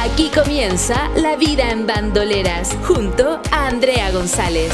Aquí 0.00 0.30
comienza 0.34 1.08
La 1.16 1.36
vida 1.36 1.70
en 1.70 1.86
bandoleras 1.86 2.76
junto 2.86 3.40
a 3.50 3.68
Andrea 3.68 4.10
González. 4.10 4.72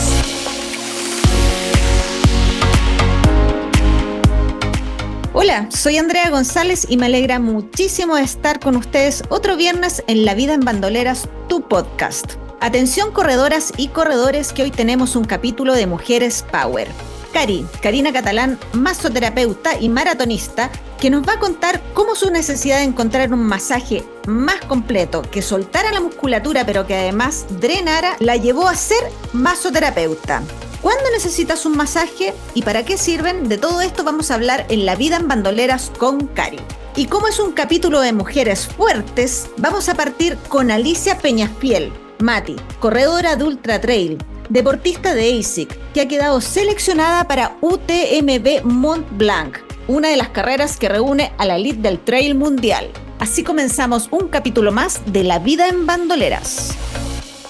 Hola, 5.32 5.68
soy 5.70 5.98
Andrea 5.98 6.28
González 6.30 6.86
y 6.88 6.96
me 6.96 7.06
alegra 7.06 7.38
muchísimo 7.38 8.16
estar 8.16 8.60
con 8.60 8.76
ustedes 8.76 9.22
otro 9.28 9.56
viernes 9.56 10.02
en 10.08 10.24
La 10.24 10.34
vida 10.34 10.54
en 10.54 10.60
bandoleras, 10.60 11.28
tu 11.48 11.62
podcast. 11.62 12.32
Atención 12.60 13.12
corredoras 13.12 13.72
y 13.76 13.88
corredores 13.88 14.52
que 14.52 14.62
hoy 14.62 14.70
tenemos 14.70 15.16
un 15.16 15.24
capítulo 15.24 15.74
de 15.74 15.86
Mujeres 15.86 16.44
Power. 16.50 16.88
Cari, 17.32 17.64
Karina 17.80 18.12
Catalán, 18.12 18.58
masoterapeuta 18.72 19.78
y 19.78 19.88
maratonista, 19.88 20.70
que 21.00 21.10
nos 21.10 21.26
va 21.26 21.34
a 21.34 21.38
contar 21.38 21.80
cómo 21.94 22.16
su 22.16 22.30
necesidad 22.30 22.78
de 22.78 22.84
encontrar 22.84 23.32
un 23.32 23.44
masaje 23.44 24.04
más 24.30 24.64
completo, 24.66 25.22
que 25.22 25.42
soltara 25.42 25.92
la 25.92 26.00
musculatura 26.00 26.64
pero 26.64 26.86
que 26.86 26.96
además 26.96 27.46
drenara, 27.60 28.16
la 28.20 28.36
llevó 28.36 28.68
a 28.68 28.74
ser 28.74 29.02
masoterapeuta. 29.32 30.42
¿Cuándo 30.80 31.04
necesitas 31.12 31.66
un 31.66 31.76
masaje 31.76 32.32
y 32.54 32.62
para 32.62 32.84
qué 32.84 32.96
sirven? 32.96 33.48
De 33.48 33.58
todo 33.58 33.82
esto 33.82 34.02
vamos 34.02 34.30
a 34.30 34.34
hablar 34.34 34.64
en 34.70 34.86
La 34.86 34.96
vida 34.96 35.16
en 35.16 35.28
bandoleras 35.28 35.92
con 35.98 36.26
Cari. 36.28 36.60
Y 36.96 37.06
como 37.06 37.28
es 37.28 37.38
un 37.38 37.52
capítulo 37.52 38.00
de 38.00 38.12
mujeres 38.12 38.66
fuertes, 38.66 39.48
vamos 39.58 39.88
a 39.88 39.94
partir 39.94 40.36
con 40.48 40.70
Alicia 40.70 41.18
Peñafiel, 41.18 41.92
Mati, 42.18 42.56
corredora 42.78 43.36
de 43.36 43.44
Ultra 43.44 43.80
Trail, 43.80 44.18
deportista 44.48 45.14
de 45.14 45.38
ASIC, 45.38 45.78
que 45.92 46.00
ha 46.00 46.08
quedado 46.08 46.40
seleccionada 46.40 47.24
para 47.28 47.56
UTMB 47.60 48.64
Mont 48.64 49.06
Blanc, 49.12 49.58
una 49.86 50.08
de 50.08 50.16
las 50.16 50.30
carreras 50.30 50.76
que 50.76 50.88
reúne 50.88 51.32
a 51.38 51.44
la 51.46 51.56
elite 51.56 51.80
del 51.80 52.00
trail 52.00 52.34
mundial. 52.34 52.90
Así 53.20 53.44
comenzamos 53.44 54.08
un 54.10 54.28
capítulo 54.28 54.72
más 54.72 55.02
de 55.04 55.24
La 55.24 55.38
vida 55.38 55.68
en 55.68 55.84
bandoleras. 55.84 56.74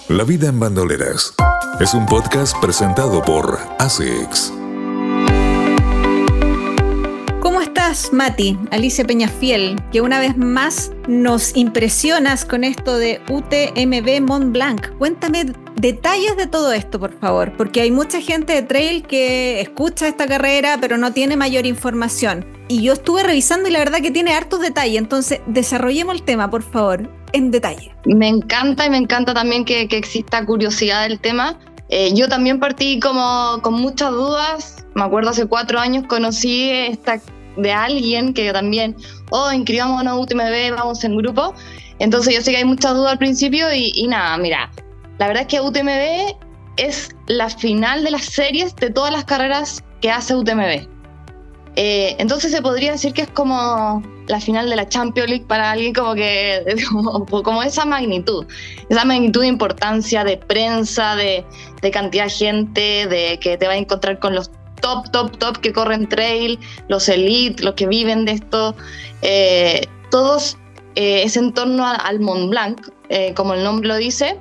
La 0.09 0.25
vida 0.25 0.49
en 0.49 0.59
bandoleras 0.59 1.33
es 1.79 1.95
un 1.95 2.07
podcast 2.07 2.57
presentado 2.61 3.23
por 3.23 3.57
ASICS. 3.79 4.53
¿Cómo 7.41 7.61
estás, 7.61 8.13
Mati? 8.13 8.59
Alicia 8.73 9.05
Peñafiel, 9.05 9.81
que 9.93 10.01
una 10.01 10.19
vez 10.19 10.37
más 10.37 10.91
nos 11.07 11.57
impresionas 11.57 12.45
con 12.45 12.65
esto 12.65 12.97
de 12.97 13.23
UTMB 13.29 14.27
Mont 14.27 14.53
Blanc. 14.53 14.89
Cuéntame 14.99 15.53
detalles 15.81 16.37
de 16.37 16.47
todo 16.47 16.73
esto, 16.73 17.01
por 17.01 17.19
favor, 17.19 17.53
porque 17.57 17.81
hay 17.81 17.91
mucha 17.91 18.21
gente 18.21 18.53
de 18.53 18.63
trail 18.63 19.03
que 19.03 19.61
escucha 19.61 20.09
esta 20.09 20.27
carrera 20.27 20.79
pero 20.81 20.99
no 20.99 21.13
tiene 21.13 21.37
mayor 21.37 21.67
información. 21.67 22.45
Y 22.69 22.83
yo 22.83 22.93
estuve 22.93 23.23
revisando 23.23 23.69
y 23.69 23.73
la 23.73 23.79
verdad 23.79 24.01
que 24.01 24.11
tiene 24.11 24.33
hartos 24.35 24.61
detalles, 24.61 24.99
entonces 24.99 25.41
desarrollemos 25.47 26.15
el 26.15 26.23
tema, 26.23 26.51
por 26.51 26.63
favor, 26.63 27.09
en 27.33 27.51
detalle. 27.51 27.95
Me 28.05 28.29
encanta 28.29 28.87
y 28.87 28.91
me 28.91 28.99
encanta 28.99 29.35
también 29.35 29.65
que, 29.65 29.83
exista 29.83 30.45
curiosidad 30.45 31.09
del 31.09 31.19
tema. 31.19 31.59
Eh, 31.89 32.13
yo 32.15 32.29
también 32.29 32.61
partí 32.61 33.01
como 33.01 33.61
con 33.63 33.75
muchas 33.75 34.11
dudas. 34.11 34.87
Me 34.95 35.03
acuerdo 35.03 35.31
hace 35.31 35.47
cuatro 35.47 35.81
años 35.81 36.05
conocí 36.07 36.71
esta 36.71 37.21
de 37.57 37.73
alguien 37.73 38.33
que 38.33 38.53
también, 38.53 38.97
oh, 39.31 39.51
inscribámonos 39.51 40.21
UTMB, 40.21 40.77
vamos 40.77 41.03
en 41.03 41.17
grupo. 41.17 41.55
Entonces 41.99 42.35
yo 42.35 42.41
sé 42.41 42.53
que 42.53 42.59
hay 42.59 42.65
muchas 42.65 42.95
dudas 42.95 43.13
al 43.13 43.19
principio 43.19 43.73
y, 43.75 43.93
y 43.95 44.07
nada, 44.07 44.39
mira, 44.39 44.71
la 45.21 45.27
verdad 45.27 45.43
es 45.43 45.49
que 45.49 45.61
UTMB 45.61 46.35
es 46.79 47.15
la 47.27 47.51
final 47.51 48.03
de 48.03 48.11
las 48.11 48.25
series 48.25 48.75
de 48.77 48.89
todas 48.89 49.13
las 49.13 49.27
carreras 49.27 49.85
que 50.01 50.11
hace 50.11 50.35
UTMB. 50.35 50.89
Eh, 51.77 52.17
entonces 52.19 52.51
se 52.51 52.63
podría 52.63 52.93
decir 52.93 53.13
que 53.13 53.23
es 53.23 53.29
como 53.29 54.03
la 54.29 54.41
final 54.41 54.71
de 54.71 54.77
la 54.77 54.89
Champions 54.89 55.29
League 55.29 55.45
para 55.47 55.73
alguien 55.73 55.93
como 55.93 56.15
que 56.15 56.65
como, 57.45 57.63
esa 57.63 57.85
magnitud, 57.85 58.47
esa 58.89 59.05
magnitud 59.05 59.43
de 59.43 59.49
importancia 59.49 60.25
de 60.25 60.39
prensa, 60.39 61.15
de, 61.17 61.45
cantidad 61.93 62.25
de 62.25 62.31
gente, 62.31 63.07
de 63.07 63.39
que 63.41 63.59
te 63.59 63.67
va 63.67 63.75
a 63.75 63.77
encontrar 63.77 64.19
con 64.21 64.35
los 64.35 64.51
top, 64.81 65.11
top, 65.13 65.37
top 65.37 65.59
que 65.59 65.75
corren 65.75 66.09
trail, 66.09 66.59
los 66.89 67.11
elite, 67.11 67.63
los 67.63 67.75
que 67.75 67.87
viven 67.87 68.25
de 68.25 68.33
esto, 68.33 68.75
eh, 69.21 69.87
todos 70.11 70.57
eh, 70.95 71.25
es 71.25 71.37
en 71.37 71.53
torno 71.53 71.87
al 71.87 72.21
Mont 72.21 72.49
Blanc, 72.49 72.89
como 73.35 73.55
el 73.55 73.65
nombre 73.65 73.89
lo 73.89 73.97
dice, 73.97 74.39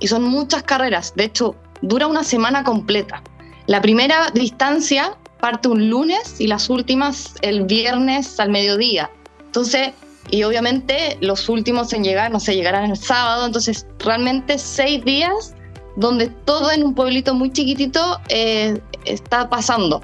y 0.00 0.08
son 0.08 0.24
muchas 0.24 0.62
carreras, 0.62 1.12
de 1.16 1.24
hecho, 1.24 1.56
dura 1.82 2.06
una 2.06 2.24
semana 2.24 2.64
completa. 2.64 3.22
La 3.66 3.80
primera 3.82 4.30
distancia 4.32 5.16
parte 5.40 5.68
un 5.68 5.88
lunes 5.88 6.40
y 6.40 6.46
las 6.46 6.68
últimas 6.68 7.34
el 7.42 7.64
viernes 7.64 8.40
al 8.40 8.50
mediodía. 8.50 9.10
Entonces, 9.46 9.90
y 10.30 10.42
obviamente 10.42 11.16
los 11.20 11.48
últimos 11.48 11.92
en 11.92 12.04
llegar, 12.04 12.30
no 12.30 12.40
sé, 12.40 12.54
llegarán 12.54 12.90
el 12.90 12.96
sábado, 12.96 13.46
entonces 13.46 13.86
realmente 13.98 14.58
seis 14.58 15.04
días 15.04 15.54
donde 15.96 16.28
todo 16.28 16.70
en 16.70 16.84
un 16.84 16.94
pueblito 16.94 17.34
muy 17.34 17.50
chiquitito 17.50 18.20
eh, 18.28 18.80
está 19.04 19.48
pasando. 19.48 20.02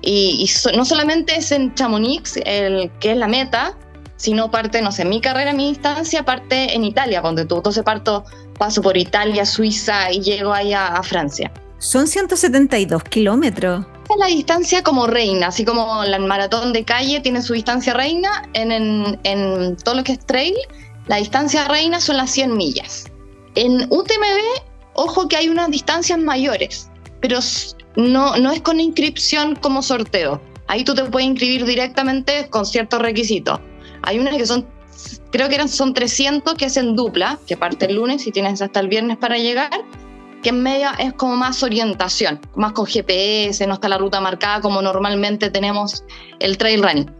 Y, 0.00 0.48
no 0.76 0.84
solamente 0.84 1.36
es 1.36 1.50
en 1.50 1.74
Chamonix, 1.74 2.36
el, 2.44 2.90
que 3.00 3.12
es 3.12 3.16
la 3.16 3.26
meta, 3.26 3.76
sino 4.16 4.50
parte, 4.50 4.80
no 4.80 4.92
sé, 4.92 5.04
mi 5.04 5.20
carrera, 5.20 5.52
mi 5.52 5.68
distancia 5.68 6.24
parte 6.24 6.74
en 6.74 6.84
Italia, 6.84 7.20
donde 7.20 7.44
tú. 7.44 7.56
Entonces 7.56 7.82
parto 7.82 8.24
paso 8.58 8.82
por 8.82 8.96
Italia, 8.96 9.46
Suiza 9.46 10.12
y 10.12 10.20
llego 10.20 10.52
allá 10.52 10.88
a 10.88 11.02
Francia. 11.02 11.52
Son 11.78 12.08
172 12.08 13.04
kilómetros. 13.04 13.86
Es 14.10 14.16
la 14.18 14.26
distancia 14.26 14.82
como 14.82 15.06
reina, 15.06 15.48
así 15.48 15.64
como 15.64 16.02
el 16.02 16.26
maratón 16.26 16.72
de 16.72 16.84
calle 16.84 17.20
tiene 17.20 17.42
su 17.42 17.52
distancia 17.52 17.94
reina, 17.94 18.48
en, 18.54 19.18
en, 19.22 19.76
todo 19.76 19.94
lo 19.96 20.04
que 20.04 20.12
es 20.12 20.26
trail, 20.26 20.54
la 21.06 21.16
distancia 21.16 21.68
reina 21.68 22.00
son 22.00 22.16
las 22.16 22.30
100 22.30 22.56
millas. 22.56 23.04
En 23.54 23.82
UTMB, 23.90 24.62
ojo 24.94 25.28
que 25.28 25.36
hay 25.36 25.48
unas 25.48 25.70
distancias 25.70 26.18
mayores, 26.18 26.90
pero 27.20 27.38
no, 27.96 28.36
no 28.36 28.50
es 28.50 28.60
con 28.62 28.80
inscripción 28.80 29.56
como 29.56 29.82
sorteo. 29.82 30.40
Ahí 30.68 30.84
tú 30.84 30.94
te 30.94 31.04
puedes 31.04 31.28
inscribir 31.28 31.64
directamente 31.64 32.48
con 32.50 32.66
ciertos 32.66 33.00
requisitos. 33.00 33.60
Hay 34.02 34.18
unas 34.18 34.36
que 34.36 34.46
son 34.46 34.66
creo 35.30 35.48
que 35.48 35.54
eran, 35.54 35.68
son 35.68 35.94
300 35.94 36.54
que 36.54 36.66
es 36.66 36.76
en 36.76 36.96
dupla, 36.96 37.38
que 37.46 37.56
parte 37.56 37.86
el 37.86 37.96
lunes 37.96 38.26
y 38.26 38.32
tienes 38.32 38.62
hasta 38.62 38.80
el 38.80 38.88
viernes 38.88 39.16
para 39.16 39.36
llegar, 39.38 39.70
que 40.42 40.50
en 40.50 40.62
media 40.62 40.94
es 40.98 41.12
como 41.14 41.36
más 41.36 41.62
orientación, 41.62 42.40
más 42.54 42.72
con 42.72 42.86
GPS, 42.86 43.66
no 43.66 43.74
está 43.74 43.88
la 43.88 43.98
ruta 43.98 44.20
marcada 44.20 44.60
como 44.60 44.80
normalmente 44.82 45.50
tenemos 45.50 46.04
el 46.38 46.56
trail 46.58 46.82
running. 46.82 47.10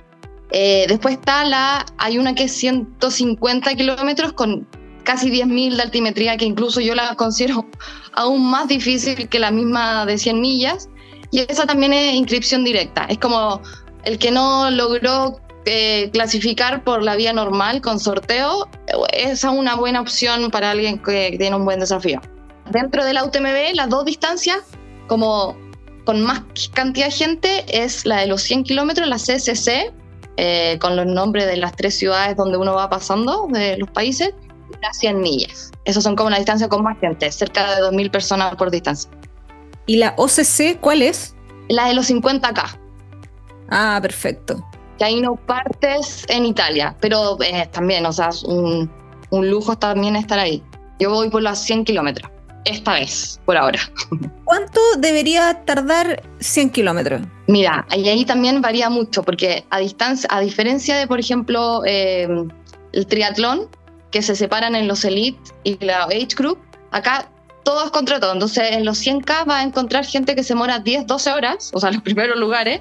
Eh, 0.51 0.87
después 0.89 1.15
está 1.15 1.45
la, 1.45 1.85
hay 1.99 2.19
una 2.19 2.35
que 2.35 2.45
es 2.45 2.53
150 2.53 3.75
kilómetros 3.75 4.33
con 4.33 4.67
casi 5.03 5.31
10.000 5.31 5.77
de 5.77 5.83
altimetría, 5.83 6.37
que 6.37 6.45
incluso 6.45 6.81
yo 6.81 6.95
la 6.95 7.15
considero 7.17 7.67
aún 8.13 8.51
más 8.51 8.69
difícil 8.69 9.29
que 9.29 9.39
la 9.39 9.51
misma 9.51 10.07
de 10.07 10.19
100 10.19 10.41
millas. 10.41 10.89
Y 11.31 11.41
esa 11.41 11.67
también 11.67 11.93
es 11.93 12.15
inscripción 12.15 12.65
directa. 12.65 13.05
Es 13.05 13.19
como 13.19 13.61
el 14.05 14.19
que 14.19 14.31
no 14.31 14.71
logró 14.71 15.41
clasificar 16.13 16.85
por 16.85 17.03
la 17.03 17.17
vía 17.17 17.33
normal 17.33 17.81
con 17.81 18.01
sorteo 18.01 18.69
es 19.13 19.45
una 19.45 19.77
buena 19.77 20.01
opción 20.01 20.51
para 20.51 20.71
alguien 20.71 20.99
que 20.99 21.35
tiene 21.39 21.57
un 21.57 21.65
buen 21.65 21.81
desafío. 21.81 22.21
Dentro 22.71 23.05
de 23.05 23.13
la 23.13 23.25
UTMB, 23.25 23.75
las 23.75 23.89
dos 23.89 24.05
distancias, 24.05 24.59
como 25.07 25.57
con 26.05 26.23
más 26.23 26.43
cantidad 26.73 27.07
de 27.07 27.13
gente, 27.13 27.65
es 27.69 28.07
la 28.07 28.21
de 28.21 28.27
los 28.27 28.43
100 28.43 28.65
kilómetros, 28.65 29.09
la 29.09 29.17
CCC, 29.17 29.93
eh, 30.37 30.79
con 30.81 30.97
los 30.97 31.07
nombres 31.07 31.47
de 31.47 31.57
las 31.57 31.75
tres 31.75 31.99
ciudades 31.99 32.37
donde 32.37 32.57
uno 32.59 32.75
va 32.75 32.89
pasando 32.89 33.49
de 33.51 33.77
los 33.79 33.91
países, 33.91 34.35
y 34.71 34.83
las 34.83 34.99
100 34.99 35.21
millas. 35.21 35.71
Esas 35.85 36.05
son 36.05 36.15
como 36.15 36.31
la 36.31 36.37
distancia 36.37 36.69
con 36.69 36.83
más 36.83 36.99
gente, 37.01 37.31
cerca 37.33 37.75
de 37.75 37.83
2.000 37.83 38.11
personas 38.11 38.57
por 38.57 38.71
distancia. 38.71 39.11
¿Y 39.87 39.97
la 39.97 40.15
OCC 40.17 40.79
cuál 40.81 41.03
es? 41.03 41.35
La 41.69 41.89
de 41.89 41.95
los 41.95 42.11
50K. 42.11 42.79
Ah, 43.71 43.99
perfecto 44.01 44.68
que 44.99 45.05
ahí 45.05 45.21
no 45.21 45.37
partes 45.37 46.25
en 46.29 46.45
Italia, 46.45 46.97
pero 47.01 47.41
eh, 47.43 47.69
también, 47.73 48.05
o 48.07 48.13
sea, 48.13 48.29
es 48.29 48.43
un, 48.43 48.91
lujo 49.31 49.77
también 49.77 50.17
estar 50.17 50.39
ahí. 50.39 50.63
Yo 50.99 51.11
voy 51.11 51.31
por 51.31 51.43
las 51.43 51.63
100 51.65 51.85
kilómetros, 51.85 52.31
esta 52.65 52.95
vez, 52.95 53.41
por 53.45 53.57
ahora. 53.57 53.79
¿Cuánto 54.45 54.81
debería 54.99 55.65
tardar 55.65 56.23
100 56.41 56.71
kilómetros? 56.71 57.23
Mira, 57.47 57.87
ahí, 57.91 58.09
ahí 58.09 58.25
también 58.25 58.61
varía 58.61 58.91
mucho, 58.91 59.23
porque 59.23 59.65
a 59.71 59.79
distancia, 59.79 60.29
a 60.33 60.41
diferencia 60.41 60.97
de, 60.97 61.07
por 61.07 61.21
ejemplo, 61.21 61.83
eh, 61.87 62.29
el 62.93 63.07
triatlón, 63.07 63.69
que 64.11 64.23
se 64.23 64.35
separan 64.35 64.75
en 64.75 64.89
los 64.89 65.05
Elite 65.05 65.39
y 65.65 65.85
la 65.85 66.05
Age 66.05 66.35
Group, 66.37 66.59
acá 66.91 67.29
todos 67.63 67.91
contra 67.91 68.19
todo. 68.19 68.33
Entonces, 68.33 68.71
en 68.73 68.85
los 68.85 69.05
100K 69.05 69.45
vas 69.45 69.61
a 69.61 69.63
encontrar 69.63 70.05
gente 70.07 70.35
que 70.35 70.43
se 70.43 70.55
mora 70.55 70.79
10, 70.79 71.07
12 71.07 71.33
horas, 71.33 71.71
o 71.75 71.81
sea, 71.81 71.91
los 71.93 72.03
primeros 72.03 72.39
lugares, 72.39 72.81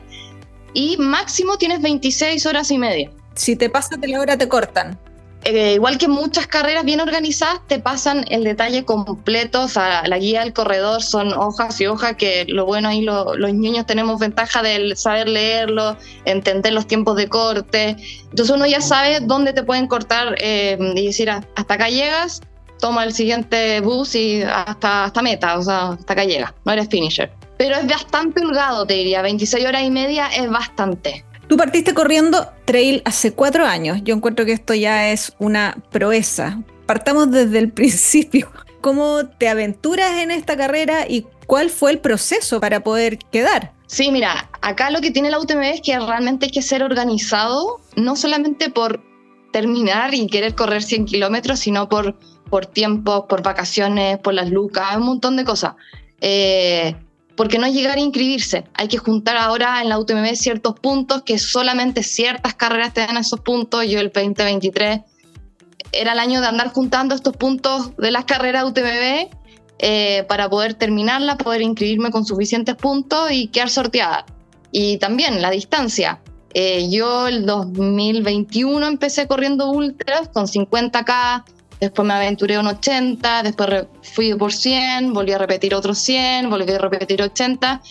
y 0.77 0.95
máximo 0.97 1.57
tienes 1.57 1.81
26 1.81 2.45
horas 2.45 2.69
y 2.69 2.77
media. 2.77 3.09
Si 3.33 3.55
te 3.55 3.67
pasas 3.67 3.99
de 3.99 4.09
la 4.09 4.19
hora, 4.19 4.37
te 4.37 4.47
cortan. 4.47 4.99
Eh, 5.43 5.73
igual 5.73 5.97
que 5.97 6.07
muchas 6.07 6.45
carreras 6.45 6.85
bien 6.85 6.99
organizadas, 6.99 7.61
te 7.65 7.79
pasan 7.79 8.25
el 8.29 8.43
detalle 8.43 8.85
completo, 8.85 9.63
o 9.63 9.67
sea, 9.67 10.07
la 10.07 10.19
guía 10.19 10.41
del 10.41 10.53
corredor 10.53 11.01
son 11.01 11.33
hojas 11.33 11.81
y 11.81 11.87
hojas 11.87 12.15
que 12.15 12.45
lo 12.47 12.65
bueno 12.65 12.89
ahí 12.89 13.01
los 13.01 13.53
niños 13.53 13.87
tenemos 13.87 14.19
ventaja 14.19 14.61
de 14.61 14.95
saber 14.95 15.29
leerlo, 15.29 15.97
entender 16.25 16.73
los 16.73 16.85
tiempos 16.85 17.15
de 17.15 17.27
corte, 17.27 17.95
entonces 18.29 18.55
uno 18.55 18.67
ya 18.67 18.81
sabe 18.81 19.19
dónde 19.21 19.53
te 19.53 19.63
pueden 19.63 19.87
cortar 19.87 20.35
eh, 20.39 20.77
y 20.95 21.05
decir 21.07 21.29
ah, 21.29 21.43
hasta 21.55 21.73
acá 21.73 21.89
llegas, 21.89 22.41
toma 22.79 23.03
el 23.03 23.13
siguiente 23.13 23.79
bus 23.81 24.15
y 24.15 24.43
hasta, 24.43 25.05
hasta 25.05 25.21
meta, 25.21 25.57
o 25.57 25.63
sea, 25.63 25.89
hasta 25.93 26.13
acá 26.13 26.25
llega, 26.25 26.53
no 26.65 26.73
eres 26.73 26.87
finisher. 26.89 27.31
Pero 27.57 27.75
es 27.75 27.87
bastante 27.87 28.45
holgado, 28.45 28.85
te 28.85 28.93
diría, 28.93 29.21
26 29.21 29.65
horas 29.65 29.83
y 29.83 29.91
media 29.91 30.27
es 30.27 30.49
bastante. 30.49 31.25
Tú 31.47 31.57
partiste 31.57 31.93
corriendo 31.93 32.47
trail 32.65 33.01
hace 33.05 33.33
cuatro 33.33 33.65
años. 33.65 33.99
Yo 34.03 34.13
encuentro 34.15 34.45
que 34.45 34.51
esto 34.51 34.73
ya 34.73 35.11
es 35.11 35.33
una 35.39 35.77
proeza. 35.91 36.59
Partamos 36.85 37.31
desde 37.31 37.59
el 37.59 37.71
principio. 37.73 38.51
¿Cómo 38.81 39.27
te 39.27 39.49
aventuras 39.49 40.17
en 40.17 40.31
esta 40.31 40.55
carrera 40.55 41.07
y 41.07 41.25
cuál 41.45 41.69
fue 41.69 41.91
el 41.91 41.99
proceso 41.99 42.59
para 42.59 42.81
poder 42.81 43.17
quedar? 43.17 43.73
Sí, 43.87 44.11
mira, 44.11 44.49
acá 44.61 44.91
lo 44.91 44.99
que 44.99 45.11
tiene 45.11 45.29
la 45.29 45.39
UTMB 45.39 45.63
es 45.63 45.81
que 45.81 45.97
realmente 45.97 46.47
hay 46.47 46.51
que 46.51 46.61
ser 46.61 46.83
organizado, 46.83 47.79
no 47.95 48.15
solamente 48.15 48.69
por 48.69 49.01
terminar 49.51 50.13
y 50.13 50.27
querer 50.27 50.55
correr 50.55 50.83
100 50.83 51.05
kilómetros, 51.05 51.59
sino 51.59 51.87
por 51.87 52.15
por 52.49 52.65
tiempo, 52.65 53.27
por 53.27 53.43
vacaciones, 53.43 54.17
por 54.19 54.33
las 54.33 54.49
lucas, 54.49 54.95
un 54.97 55.03
montón 55.03 55.37
de 55.37 55.43
cosas. 55.43 55.75
Eh, 56.21 56.95
porque 57.37 57.59
no 57.59 57.67
llegar 57.67 57.97
a 57.97 58.01
inscribirse, 58.01 58.65
hay 58.73 58.87
que 58.87 58.97
juntar 58.97 59.37
ahora 59.37 59.81
en 59.81 59.89
la 59.89 59.99
UTMB 59.99 60.35
ciertos 60.35 60.77
puntos 60.79 61.21
que 61.21 61.37
solamente 61.37 62.01
ciertas 62.01 62.55
carreras 62.55 62.93
te 62.95 63.01
dan 63.01 63.15
esos 63.15 63.39
puntos. 63.41 63.87
Yo 63.87 63.99
el 63.99 64.11
2023 64.11 65.01
era 65.91 66.13
el 66.13 66.19
año 66.19 66.41
de 66.41 66.47
andar 66.47 66.73
juntando 66.73 67.13
estos 67.13 67.37
puntos 67.37 67.95
de 67.95 68.09
las 68.09 68.25
carreras 68.25 68.65
UTMB 68.65 69.29
eh, 69.77 70.25
para 70.27 70.49
poder 70.49 70.73
terminarla, 70.73 71.37
poder 71.37 71.61
inscribirme 71.61 72.09
con 72.09 72.25
suficientes 72.25 72.75
puntos 72.75 73.31
y 73.31 73.49
quedar 73.49 73.69
sorteada. 73.69 74.25
Y 74.71 74.97
también 74.97 75.39
la 75.39 75.51
distancia. 75.51 76.19
Eh, 76.55 76.89
yo 76.89 77.27
el 77.27 77.45
2021 77.45 78.87
empecé 78.87 79.27
corriendo 79.27 79.69
ultras 79.69 80.29
con 80.29 80.47
50k, 80.47 81.43
Después 81.79 82.07
me 82.07 82.13
aventuré 82.13 82.57
un 82.57 82.67
80, 82.67 83.43
después 83.43 83.85
fui 84.01 84.33
por 84.33 84.51
100, 84.51 85.13
volví 85.13 85.31
a 85.31 85.37
repetir 85.37 85.75
otros 85.75 85.99
100, 85.99 86.49
volví 86.49 86.71
a 86.71 86.77
repetir 86.79 87.21
80. 87.21 87.81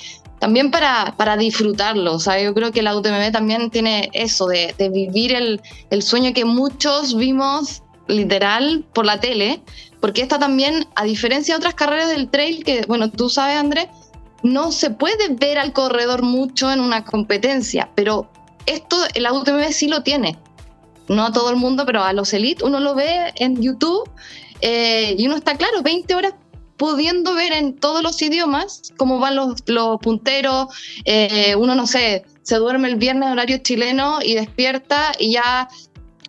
También 0.41 0.71
para, 0.71 1.15
para 1.17 1.37
disfrutarlo. 1.37 2.15
O 2.15 2.19
sea, 2.19 2.41
yo 2.43 2.53
creo 2.53 2.73
que 2.73 2.83
la 2.83 2.97
UTMB 2.97 3.31
también 3.33 3.71
tiene 3.71 4.11
eso 4.13 4.47
de, 4.47 4.75
de 4.77 4.89
vivir 4.89 5.35
el, 5.35 5.61
el 5.91 6.03
sueño 6.03 6.35
que 6.35 6.45
muchos 6.45 7.17
vimos 7.17 7.83
literal 8.09 8.85
por 8.93 9.07
la 9.07 9.21
tele, 9.21 9.63
porque 10.01 10.23
esta 10.23 10.39
también, 10.39 10.87
a 10.95 11.05
diferencia 11.05 11.55
de 11.55 11.59
otras 11.59 11.75
carreras 11.75 12.11
del 12.11 12.29
trail, 12.29 12.65
que, 12.65 12.85
bueno, 12.87 13.11
tú 13.11 13.29
sabes, 13.29 13.57
Andrés, 13.57 13.87
no 14.43 14.73
se 14.73 14.91
puede 14.91 15.29
ver 15.31 15.59
al 15.59 15.73
corredor 15.73 16.23
mucho 16.23 16.71
en 16.71 16.81
una 16.81 17.05
competencia, 17.05 17.89
pero 17.95 18.29
esto 18.67 18.97
la 19.17 19.33
UTMB 19.33 19.71
sí 19.71 19.89
lo 19.89 20.03
tiene 20.03 20.39
no 21.09 21.27
a 21.27 21.33
todo 21.33 21.51
el 21.51 21.57
mundo, 21.57 21.85
pero 21.87 22.03
a 22.03 22.13
los 22.13 22.33
elite 22.33 22.65
uno 22.65 22.81
lo 22.81 22.95
ve 22.95 23.33
en 23.37 23.63
YouTube 23.63 24.09
eh, 24.61 25.15
y 25.19 25.27
uno 25.27 25.37
está 25.37 25.57
claro, 25.57 25.83
20 25.83 26.15
horas 26.15 26.35
pudiendo 26.77 27.35
ver 27.35 27.53
en 27.53 27.77
todos 27.77 28.03
los 28.03 28.21
idiomas 28.21 28.93
cómo 28.97 29.19
van 29.19 29.37
los, 29.37 29.63
punteros, 30.01 30.67
eh, 31.05 31.55
uno 31.57 31.75
no 31.75 31.87
sé, 31.87 32.25
se 32.43 32.57
duerme 32.57 32.89
el 32.89 32.97
viernes 32.97 33.31
horario 33.31 33.59
chileno 33.59 34.19
y 34.23 34.35
despierta 34.35 35.13
y 35.19 35.33
ya 35.33 35.69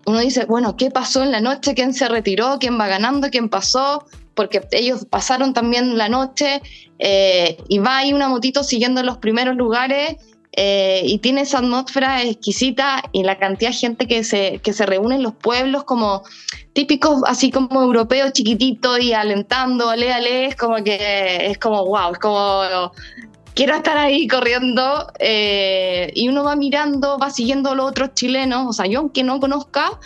uno 0.06 0.20
dice, 0.20 0.46
bueno, 0.46 0.78
¿qué 0.78 0.90
pasó 0.90 1.22
en 1.22 1.32
la 1.32 1.42
noche? 1.42 1.76
¿Quién 1.76 1.94
se 1.94 2.08
retiró? 2.08 2.58
¿Quién 2.60 2.80
va 2.80 2.88
ganando? 2.88 3.30
¿Quién 3.30 3.50
pasó? 3.50 4.06
Porque 4.36 4.66
ellos 4.72 5.06
pasaron 5.10 5.54
también 5.54 5.98
la 5.98 6.08
noche 6.08 6.62
eh, 7.00 7.58
y 7.68 7.80
va 7.80 7.98
ahí 7.98 8.14
una 8.14 8.30
motito 8.30 8.64
siguiendo 8.64 9.04
los 9.04 9.18
primeros 9.18 9.58
lugares 9.58 10.16
eh, 10.60 11.04
y 11.06 11.20
tiene 11.20 11.42
esa 11.42 11.60
atmósfera 11.60 12.24
exquisita 12.24 13.04
y 13.12 13.22
la 13.22 13.38
cantidad 13.38 13.70
de 13.70 13.78
gente 13.78 14.08
que 14.08 14.24
se, 14.24 14.60
que 14.64 14.74
se 14.74 14.88
reúne 14.88 15.14
en 15.14 15.22
los 15.22 15.36
pueblos 15.36 15.84
como 15.84 16.24
típicos, 16.74 17.22
así 17.28 17.52
como 17.52 17.80
europeos 17.80 18.34
chiquititos 18.34 19.00
y 19.00 19.14
alentando, 19.14 19.88
ale, 19.88 20.12
ale, 20.12 20.48
es 20.48 20.56
como 20.56 20.84
que 20.84 21.52
es 21.52 21.60
como 21.60 21.86
wow, 21.86 22.12
es 22.12 22.18
como 22.18 22.92
quiero 23.54 23.76
estar 23.76 23.98
ahí 24.00 24.28
corriendo 24.28 25.06
eh, 25.20 26.12
y 26.16 26.28
uno 26.28 26.44
va 26.44 26.56
mirando, 26.56 27.20
va 27.20 27.30
siguiendo 27.30 27.70
a 27.70 27.76
los 27.76 27.92
otros 27.92 28.16
chilenos, 28.16 28.66
o 28.68 28.74
sea, 28.74 28.88
yo 28.88 29.02
aunque 29.02 29.22
no 29.22 29.40
conozca, 29.40 30.00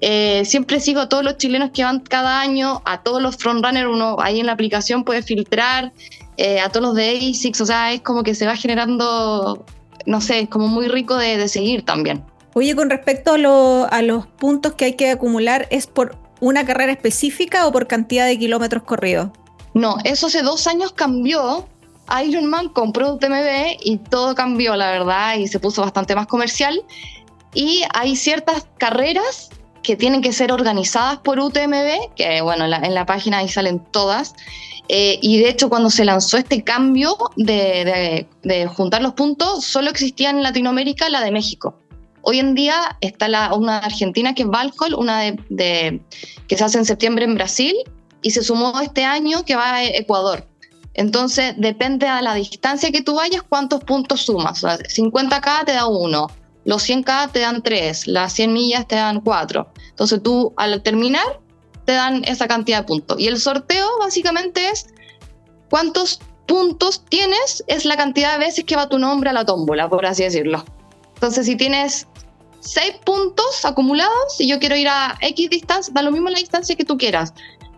eh, 0.00 0.46
siempre 0.46 0.80
sigo 0.80 1.02
a 1.02 1.10
todos 1.10 1.22
los 1.22 1.36
chilenos 1.36 1.70
que 1.70 1.84
van 1.84 2.00
cada 2.00 2.40
año, 2.40 2.80
a 2.86 3.02
todos 3.02 3.20
los 3.20 3.36
frontrunners, 3.36 3.90
uno 3.90 4.16
ahí 4.20 4.40
en 4.40 4.46
la 4.46 4.52
aplicación 4.52 5.04
puede 5.04 5.20
filtrar, 5.20 5.92
a 6.64 6.68
todos 6.70 6.86
los 6.86 6.94
de 6.94 7.10
ASICS, 7.10 7.60
o 7.60 7.66
sea, 7.66 7.92
es 7.92 8.00
como 8.00 8.22
que 8.22 8.34
se 8.34 8.46
va 8.46 8.56
generando 8.56 9.64
no 10.06 10.20
sé, 10.20 10.40
es 10.40 10.48
como 10.48 10.68
muy 10.68 10.88
rico 10.88 11.16
de, 11.16 11.48
seguir 11.48 11.84
también. 11.84 12.24
Oye, 12.54 12.76
con 12.76 12.90
respecto 12.90 13.32
a, 13.34 14.02
los 14.02 14.26
puntos 14.26 14.74
que 14.74 14.84
hay 14.86 14.96
que 14.96 15.10
acumular, 15.10 15.66
¿es 15.70 15.86
por 15.86 16.18
una 16.40 16.66
carrera 16.66 16.92
específica 16.92 17.66
o 17.66 17.72
por 17.72 17.86
cantidad 17.86 18.26
de 18.26 18.38
kilómetros 18.38 18.82
corridos? 18.82 19.30
No, 19.74 19.96
eso 20.04 20.26
hace 20.26 20.42
dos 20.42 20.66
años 20.66 20.92
cambió. 20.92 21.66
Ironman 22.24 22.68
compró 22.68 23.14
UTMB 23.14 23.78
y 23.80 23.98
todo 24.10 24.34
cambió, 24.34 24.76
la 24.76 24.90
verdad, 24.90 25.36
y 25.36 25.48
se 25.48 25.60
puso 25.60 25.82
bastante 25.82 26.14
más 26.14 26.26
comercial. 26.26 26.82
Y 27.54 27.82
hay 27.94 28.16
ciertas 28.16 28.66
carreras 28.76 29.50
que 29.82 29.96
tienen 29.96 30.22
que 30.22 30.32
ser 30.32 30.52
organizadas 30.52 31.18
por 31.18 31.38
UTMB, 31.38 32.14
que 32.16 32.40
bueno, 32.42 32.64
en 32.64 32.94
la 32.94 33.06
página 33.06 33.38
ahí 33.38 33.48
salen 33.48 33.80
todas, 33.80 34.34
eh, 34.88 35.18
y 35.22 35.38
de 35.38 35.48
hecho, 35.48 35.68
cuando 35.68 35.90
se 35.90 36.04
lanzó 36.04 36.36
este 36.36 36.62
cambio 36.62 37.16
de, 37.36 38.26
juntar 38.74 39.02
los 39.02 39.14
puntos, 39.14 39.64
solo 39.64 39.90
existía 39.90 40.30
en 40.30 40.42
Latinoamérica 40.42 41.08
la 41.08 41.20
de 41.22 41.30
México. 41.30 41.78
Hoy 42.22 42.38
en 42.38 42.54
día 42.54 42.96
está 43.00 43.28
la, 43.28 43.54
una 43.54 43.80
de 43.80 43.86
Argentina 43.86 44.34
que 44.34 44.42
es 44.42 44.48
Valhall, 44.48 44.94
una 44.94 45.20
de, 45.48 46.00
que 46.46 46.56
se 46.56 46.64
hace 46.64 46.78
en 46.78 46.84
septiembre 46.84 47.24
en 47.24 47.34
Brasil 47.34 47.74
y 48.22 48.30
se 48.30 48.42
sumó 48.42 48.80
este 48.80 49.04
año 49.04 49.44
que 49.44 49.56
va 49.56 49.74
a 49.74 49.84
Ecuador. 49.84 50.46
Entonces, 50.94 51.54
depende 51.56 52.06
de 52.06 52.22
la 52.22 52.34
distancia 52.34 52.92
que 52.92 53.02
tú 53.02 53.14
vayas, 53.14 53.42
cuántos 53.42 53.82
puntos 53.82 54.22
sumas. 54.22 54.62
50K 54.62 55.64
te 55.64 55.72
da 55.72 55.86
uno, 55.86 56.28
los 56.64 56.88
100K 56.88 57.32
te 57.32 57.40
dan 57.40 57.62
tres, 57.62 58.06
las 58.06 58.34
100 58.34 58.52
millas 58.52 58.86
te 58.86 58.96
dan 58.96 59.20
cuatro. 59.20 59.72
Entonces, 59.88 60.22
tú 60.22 60.52
al 60.56 60.82
terminar 60.82 61.40
te 61.92 61.96
dan 61.96 62.24
esa 62.24 62.48
cantidad 62.48 62.78
de 62.78 62.84
puntos. 62.84 63.20
Y 63.20 63.28
el 63.28 63.38
sorteo 63.38 63.86
básicamente 64.00 64.70
es 64.70 64.86
cuántos 65.68 66.20
puntos 66.46 67.04
tienes, 67.06 67.62
es 67.66 67.84
la 67.84 67.98
cantidad 67.98 68.32
de 68.32 68.38
veces 68.46 68.64
que 68.64 68.76
va 68.76 68.88
tu 68.88 68.98
nombre 68.98 69.28
a 69.28 69.34
la 69.34 69.44
tómbola, 69.44 69.90
por 69.90 70.06
así 70.06 70.22
decirlo. 70.22 70.64
Entonces, 71.14 71.44
si 71.44 71.54
tienes 71.54 72.08
seis 72.60 72.94
puntos 73.04 73.64
acumulados 73.64 74.40
y 74.40 74.48
yo 74.48 74.58
quiero 74.58 74.74
ir 74.76 74.88
a 74.88 75.18
X 75.20 75.50
distancia, 75.50 75.92
da 75.94 76.00
lo 76.00 76.12
mismo 76.12 76.30
la 76.30 76.38
distancia 76.38 76.74
que 76.76 76.84
tú 76.84 76.96
quieras. 76.96 77.34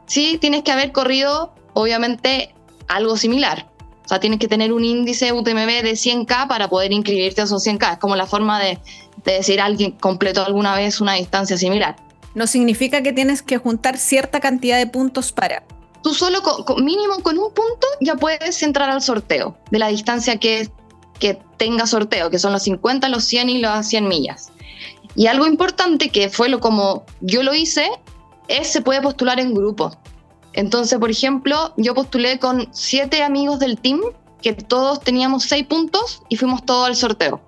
Sí, 0.07 0.39
tienes 0.41 0.63
que 0.63 0.71
haber 0.71 0.93
corrido, 0.93 1.53
obviamente, 1.73 2.55
algo 2.87 3.17
similar. 3.17 3.69
O 4.05 4.09
sea, 4.09 4.21
tienes 4.21 4.39
que 4.39 4.47
tener 4.47 4.73
un 4.73 4.85
índice 4.85 5.33
UTMB 5.33 5.83
de 5.83 5.93
100K 5.93 6.47
para 6.47 6.69
poder 6.69 6.93
inscribirte 6.93 7.41
a 7.41 7.45
esos 7.45 7.67
100K. 7.67 7.95
Es 7.95 7.99
como 7.99 8.15
la 8.15 8.27
forma 8.27 8.61
de, 8.61 8.79
de 9.25 9.33
decir 9.33 9.61
alguien 9.61 9.93
completó 9.93 10.45
alguna 10.45 10.77
vez 10.77 11.01
una 11.01 11.15
distancia 11.15 11.57
similar 11.57 12.04
no 12.35 12.47
significa 12.47 13.03
que 13.03 13.13
tienes 13.13 13.43
que 13.43 13.59
juntar 13.59 13.97
cierta 13.97 14.41
cantidad 14.41 14.79
de 14.79 14.87
puntos 14.87 15.33
para. 15.33 15.65
Tú 16.03 16.13
solo 16.13 16.43
con, 16.43 16.85
mínimo 16.85 17.21
con 17.23 17.39
un 17.39 17.53
punto 17.53 17.87
ya 18.01 18.17
puedes 18.17 18.63
entrar 18.63 18.91
al 18.91 19.01
sorteo 19.01 19.57
de 19.71 19.79
la 19.79 19.89
distancia 19.89 20.39
que, 20.39 20.69
que 21.19 21.41
tenga 21.57 21.87
sorteo, 21.87 22.29
que 22.31 22.39
son 22.39 22.53
los 22.53 22.63
50, 22.65 23.09
los 23.09 23.25
100 23.25 23.49
y 23.49 23.59
las 23.59 23.89
100 23.89 24.09
millas. 24.09 24.53
Y 25.17 25.29
algo 25.29 25.47
importante 25.47 26.11
que 26.11 26.29
fue 26.29 26.49
lo 26.49 26.61
como 26.61 27.05
yo 27.21 27.43
lo 27.43 27.55
hice, 27.55 27.89
es 28.49 28.69
se 28.69 28.83
puede 28.83 29.01
postular 29.01 29.41
en 29.41 29.55
grupo. 29.55 29.97
Entonces, 30.53 30.99
por 30.99 31.11
ejemplo, 31.11 31.73
yo 31.77 31.95
postulé 31.95 32.39
con 32.39 32.69
siete 32.73 33.23
amigos 33.23 33.59
del 33.59 33.79
team, 33.79 34.01
que 34.43 34.53
todos 34.53 35.01
teníamos 35.01 35.45
seis 35.45 35.67
puntos 35.67 36.23
y 36.29 36.37
fuimos 36.37 36.65
todos 36.65 36.87
al 36.87 36.97
sorteo. 36.97 37.41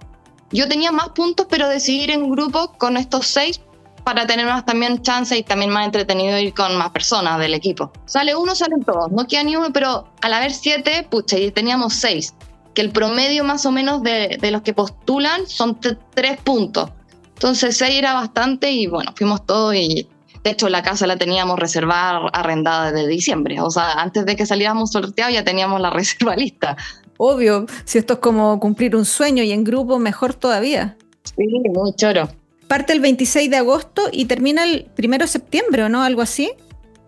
Yo 0.51 0.69
tenía 0.69 0.93
más 0.93 1.11
puntos, 1.11 1.47
pero 1.51 1.69
decidí 1.69 2.05
ir 2.05 2.11
en 2.11 2.31
grupo 2.31 2.73
con 2.79 2.97
estos 2.97 3.27
seis 3.27 3.61
para 4.07 4.25
tener 4.25 4.47
más 4.47 4.65
también 4.65 5.03
chance 5.03 5.37
y 5.37 5.43
también 5.43 5.73
más 5.73 5.85
entretenido 5.85 6.39
ir 6.39 6.55
con 6.55 6.77
más 6.77 6.91
personas 6.91 7.41
del 7.41 7.55
equipo. 7.55 7.91
Sale 8.05 8.37
uno, 8.37 8.55
salen 8.55 8.85
todos, 8.85 9.11
no 9.11 9.27
queda 9.27 9.43
ni 9.43 9.57
uno, 9.57 9.73
pero 9.73 10.09
al 10.23 10.33
haber 10.33 10.53
siete, 10.53 11.05
pucha, 11.11 11.37
y 11.37 11.51
teníamos 11.51 11.95
seis, 11.95 12.33
que 12.73 12.83
el 12.83 12.93
promedio 12.93 13.43
más 13.43 13.67
o 13.67 13.73
menos 13.73 14.05
de, 14.05 14.39
de 14.41 14.51
los 14.53 14.63
que 14.63 14.73
postulan 14.73 15.49
son 15.49 15.81
tres 15.81 16.39
puntos. 16.45 16.91
Entonces 17.35 17.77
seis 17.77 17.97
era 17.97 18.15
bastante 18.15 18.71
y 18.71 18.87
bueno, 18.87 19.13
fuimos 19.17 19.45
todos 19.45 19.75
y 19.75 20.09
De 20.45 20.51
hecho, 20.51 20.69
la 20.69 20.85
casa 20.85 21.09
la 21.09 21.17
teníamos 21.17 21.59
reservada, 21.59 22.29
arrendada 22.33 22.93
desde 22.93 23.09
diciembre. 23.09 23.61
O 23.61 23.71
sea, 23.71 23.95
antes 23.95 24.25
de 24.25 24.37
que 24.37 24.47
saliéramos 24.47 24.93
sorteados 24.93 25.35
ya 25.35 25.43
teníamos 25.43 25.81
la 25.81 25.91
reserva 25.99 26.37
lista. 26.37 26.77
Obvio, 27.17 27.67
si 27.85 27.99
esto 27.99 28.13
es 28.15 28.21
como 28.21 28.61
cumplir 28.61 28.95
un 28.95 29.05
sueño 29.05 29.43
y 29.43 29.51
en 29.51 29.65
grupo, 29.65 29.99
mejor 29.99 30.33
todavía. 30.33 30.97
Sí, 31.25 31.45
muy 31.75 31.93
choro. 31.97 32.29
Parte 32.69 32.93
el 32.93 33.01
26 33.01 33.51
de 33.51 33.57
agosto 33.57 34.09
y 34.11 34.25
termina 34.25 34.65
el 34.65 34.89
1 34.99 35.19
de 35.19 35.27
septiembre, 35.27 35.85
¿o 35.85 35.89
no? 35.89 36.03
Algo 36.03 36.23
así. 36.23 36.51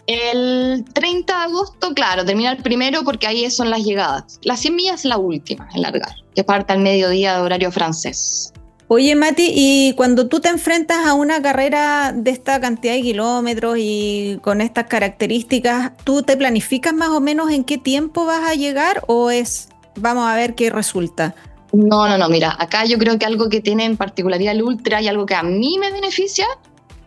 El 0.06 0.84
30 0.94 1.36
de 1.36 1.42
agosto, 1.44 1.92
claro, 1.92 2.24
termina 2.24 2.52
el 2.52 2.62
primero 2.62 3.02
porque 3.04 3.26
ahí 3.26 3.50
son 3.50 3.68
las 3.68 3.84
llegadas. 3.84 4.38
Las 4.42 4.60
100 4.60 4.74
millas 4.74 5.00
es 5.00 5.04
la 5.04 5.18
última 5.18 5.68
en 5.74 5.82
largar, 5.82 6.14
que 6.34 6.44
parte 6.44 6.72
al 6.72 6.78
mediodía 6.78 7.34
de 7.36 7.42
horario 7.42 7.70
francés. 7.70 8.52
Oye, 8.90 9.14
Mati, 9.14 9.52
y 9.54 9.92
cuando 9.96 10.28
tú 10.28 10.40
te 10.40 10.48
enfrentas 10.48 11.06
a 11.06 11.12
una 11.12 11.42
carrera 11.42 12.14
de 12.16 12.30
esta 12.30 12.58
cantidad 12.58 12.94
de 12.94 13.02
kilómetros 13.02 13.76
y 13.78 14.38
con 14.40 14.62
estas 14.62 14.86
características, 14.86 15.92
¿tú 16.04 16.22
te 16.22 16.38
planificas 16.38 16.94
más 16.94 17.10
o 17.10 17.20
menos 17.20 17.50
en 17.50 17.64
qué 17.64 17.76
tiempo 17.76 18.24
vas 18.24 18.48
a 18.48 18.54
llegar 18.54 19.02
o 19.06 19.30
es, 19.30 19.68
vamos 19.96 20.26
a 20.26 20.34
ver 20.36 20.54
qué 20.54 20.70
resulta? 20.70 21.34
No, 21.72 22.08
no, 22.08 22.16
no, 22.16 22.28
mira, 22.28 22.56
acá 22.58 22.84
yo 22.84 22.98
creo 22.98 23.18
que 23.18 23.26
algo 23.26 23.48
que 23.48 23.60
tiene 23.60 23.84
en 23.84 23.96
particularidad 23.96 24.54
el 24.54 24.62
ultra 24.62 25.02
y 25.02 25.08
algo 25.08 25.26
que 25.26 25.34
a 25.34 25.42
mí 25.42 25.78
me 25.78 25.90
beneficia 25.92 26.46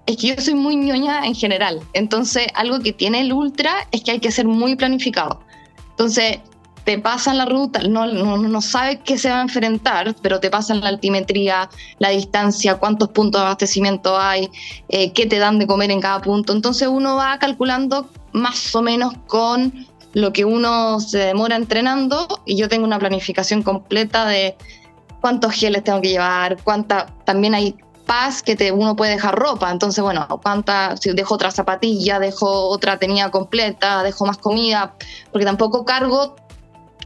es 0.05 0.17
que 0.17 0.27
yo 0.27 0.35
soy 0.39 0.55
muy 0.55 0.75
ñoña 0.75 1.25
en 1.25 1.35
general. 1.35 1.81
Entonces, 1.93 2.47
algo 2.53 2.79
que 2.79 2.93
tiene 2.93 3.21
el 3.21 3.33
ultra 3.33 3.87
es 3.91 4.03
que 4.03 4.11
hay 4.11 4.19
que 4.19 4.31
ser 4.31 4.45
muy 4.45 4.75
planificado. 4.75 5.41
Entonces, 5.91 6.39
te 6.83 6.97
pasan 6.97 7.37
la 7.37 7.45
ruta, 7.45 7.81
no, 7.83 8.07
no, 8.07 8.37
no 8.37 8.61
sabes 8.61 8.99
qué 9.03 9.17
se 9.17 9.29
va 9.29 9.39
a 9.39 9.41
enfrentar, 9.41 10.15
pero 10.21 10.39
te 10.39 10.49
pasan 10.49 10.81
la 10.81 10.89
altimetría, 10.89 11.69
la 11.99 12.09
distancia, 12.09 12.75
cuántos 12.75 13.09
puntos 13.09 13.39
de 13.39 13.45
abastecimiento 13.45 14.17
hay, 14.17 14.49
eh, 14.89 15.11
qué 15.13 15.27
te 15.27 15.37
dan 15.37 15.59
de 15.59 15.67
comer 15.67 15.91
en 15.91 16.01
cada 16.01 16.21
punto. 16.21 16.53
Entonces 16.53 16.87
uno 16.87 17.15
va 17.15 17.37
calculando 17.37 18.09
más 18.33 18.73
o 18.75 18.81
menos 18.81 19.13
con 19.27 19.85
lo 20.13 20.33
que 20.33 20.45
uno 20.45 20.99
se 20.99 21.19
demora 21.19 21.55
entrenando 21.55 22.27
y 22.45 22.57
yo 22.57 22.67
tengo 22.67 22.85
una 22.85 22.99
planificación 22.99 23.63
completa 23.63 24.25
de 24.25 24.57
cuántos 25.21 25.53
geles 25.53 25.83
tengo 25.83 26.01
que 26.01 26.09
llevar, 26.09 26.61
cuánta, 26.63 27.07
también 27.25 27.53
hay 27.53 27.75
paz 28.05 28.41
que 28.41 28.55
te, 28.55 28.71
uno 28.71 28.95
puede 28.95 29.11
dejar 29.11 29.35
ropa, 29.35 29.71
entonces 29.71 30.03
bueno, 30.03 30.27
cuánta, 30.43 30.97
si 30.97 31.11
dejo 31.11 31.35
otra 31.35 31.51
zapatilla, 31.51 32.19
dejo 32.19 32.67
otra 32.69 32.97
tenida 32.97 33.31
completa, 33.31 34.03
dejo 34.03 34.25
más 34.25 34.37
comida, 34.37 34.95
porque 35.31 35.45
tampoco 35.45 35.85
cargo 35.85 36.35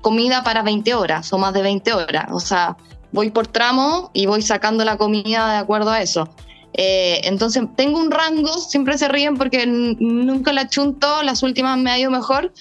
comida 0.01 0.43
para 0.43 0.62
20 0.62 0.93
horas 0.93 1.31
o 1.33 1.38
más 1.38 1.53
de 1.53 1.62
20 1.62 1.93
horas. 1.93 2.25
O 2.31 2.39
sea, 2.39 2.77
voy 3.12 3.31
por 3.31 3.47
tramo 3.47 4.12
y 4.13 4.27
voy 4.27 4.41
sacando 4.41 4.85
la 4.85 4.97
comida 4.97 5.51
de 5.51 5.57
acuerdo 5.57 5.91
a 5.91 6.01
eso. 6.01 6.29
Eh, 6.74 7.21
entonces 7.24 7.63
tengo 7.75 8.00
un 8.00 8.12
rango, 8.12 8.51
siempre 8.57 8.97
se 8.97 9.07
ríen 9.07 9.38
porque 9.38 9.65
nunca 9.65 10.51
la 10.51 10.67
chunto, 10.67 11.24
las 11.24 11.41
últimas 11.41 11.77
me 11.77 11.89
ha 11.89 11.97
ido 11.97 12.12
mejor, 12.12 12.51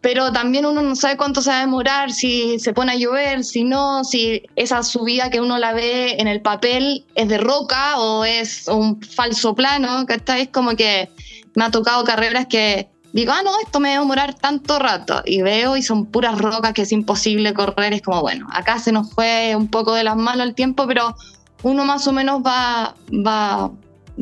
pero 0.00 0.32
también 0.32 0.64
uno 0.64 0.80
no 0.80 0.96
sabe 0.96 1.16
cuánto 1.16 1.42
se 1.42 1.50
va 1.50 1.58
a 1.58 1.60
demorar, 1.60 2.10
si 2.10 2.58
se 2.58 2.72
pone 2.72 2.92
a 2.92 2.96
llover, 2.96 3.44
si 3.44 3.64
no, 3.64 4.02
si 4.04 4.42
esa 4.56 4.82
subida 4.82 5.30
que 5.30 5.40
uno 5.40 5.58
la 5.58 5.74
ve 5.74 6.16
en 6.18 6.26
el 6.26 6.40
papel 6.40 7.04
es 7.14 7.28
de 7.28 7.38
roca 7.38 7.98
o 7.98 8.24
es 8.24 8.66
un 8.68 9.00
falso 9.02 9.54
plano, 9.54 10.06
que 10.06 10.20
Es 10.40 10.48
como 10.48 10.74
que 10.74 11.10
me 11.54 11.64
ha 11.64 11.70
tocado 11.70 12.04
carreras 12.04 12.46
que 12.46 12.88
digo, 13.12 13.32
ah, 13.32 13.42
no, 13.44 13.50
esto 13.62 13.80
me 13.80 13.90
va 13.90 13.96
a 13.96 14.00
demorar 14.00 14.34
tanto 14.34 14.78
rato. 14.78 15.22
Y 15.26 15.42
veo 15.42 15.76
y 15.76 15.82
son 15.82 16.06
puras 16.06 16.38
rocas 16.38 16.72
que 16.72 16.82
es 16.82 16.92
imposible 16.92 17.52
correr. 17.52 17.92
Es 17.92 18.02
como, 18.02 18.20
bueno, 18.22 18.46
acá 18.52 18.78
se 18.78 18.92
nos 18.92 19.12
fue 19.12 19.54
un 19.56 19.68
poco 19.68 19.94
de 19.94 20.04
las 20.04 20.16
manos 20.16 20.46
el 20.46 20.54
tiempo, 20.54 20.86
pero 20.86 21.14
uno 21.62 21.84
más 21.84 22.06
o 22.06 22.12
menos 22.12 22.42
va, 22.42 22.94
va, 23.10 23.70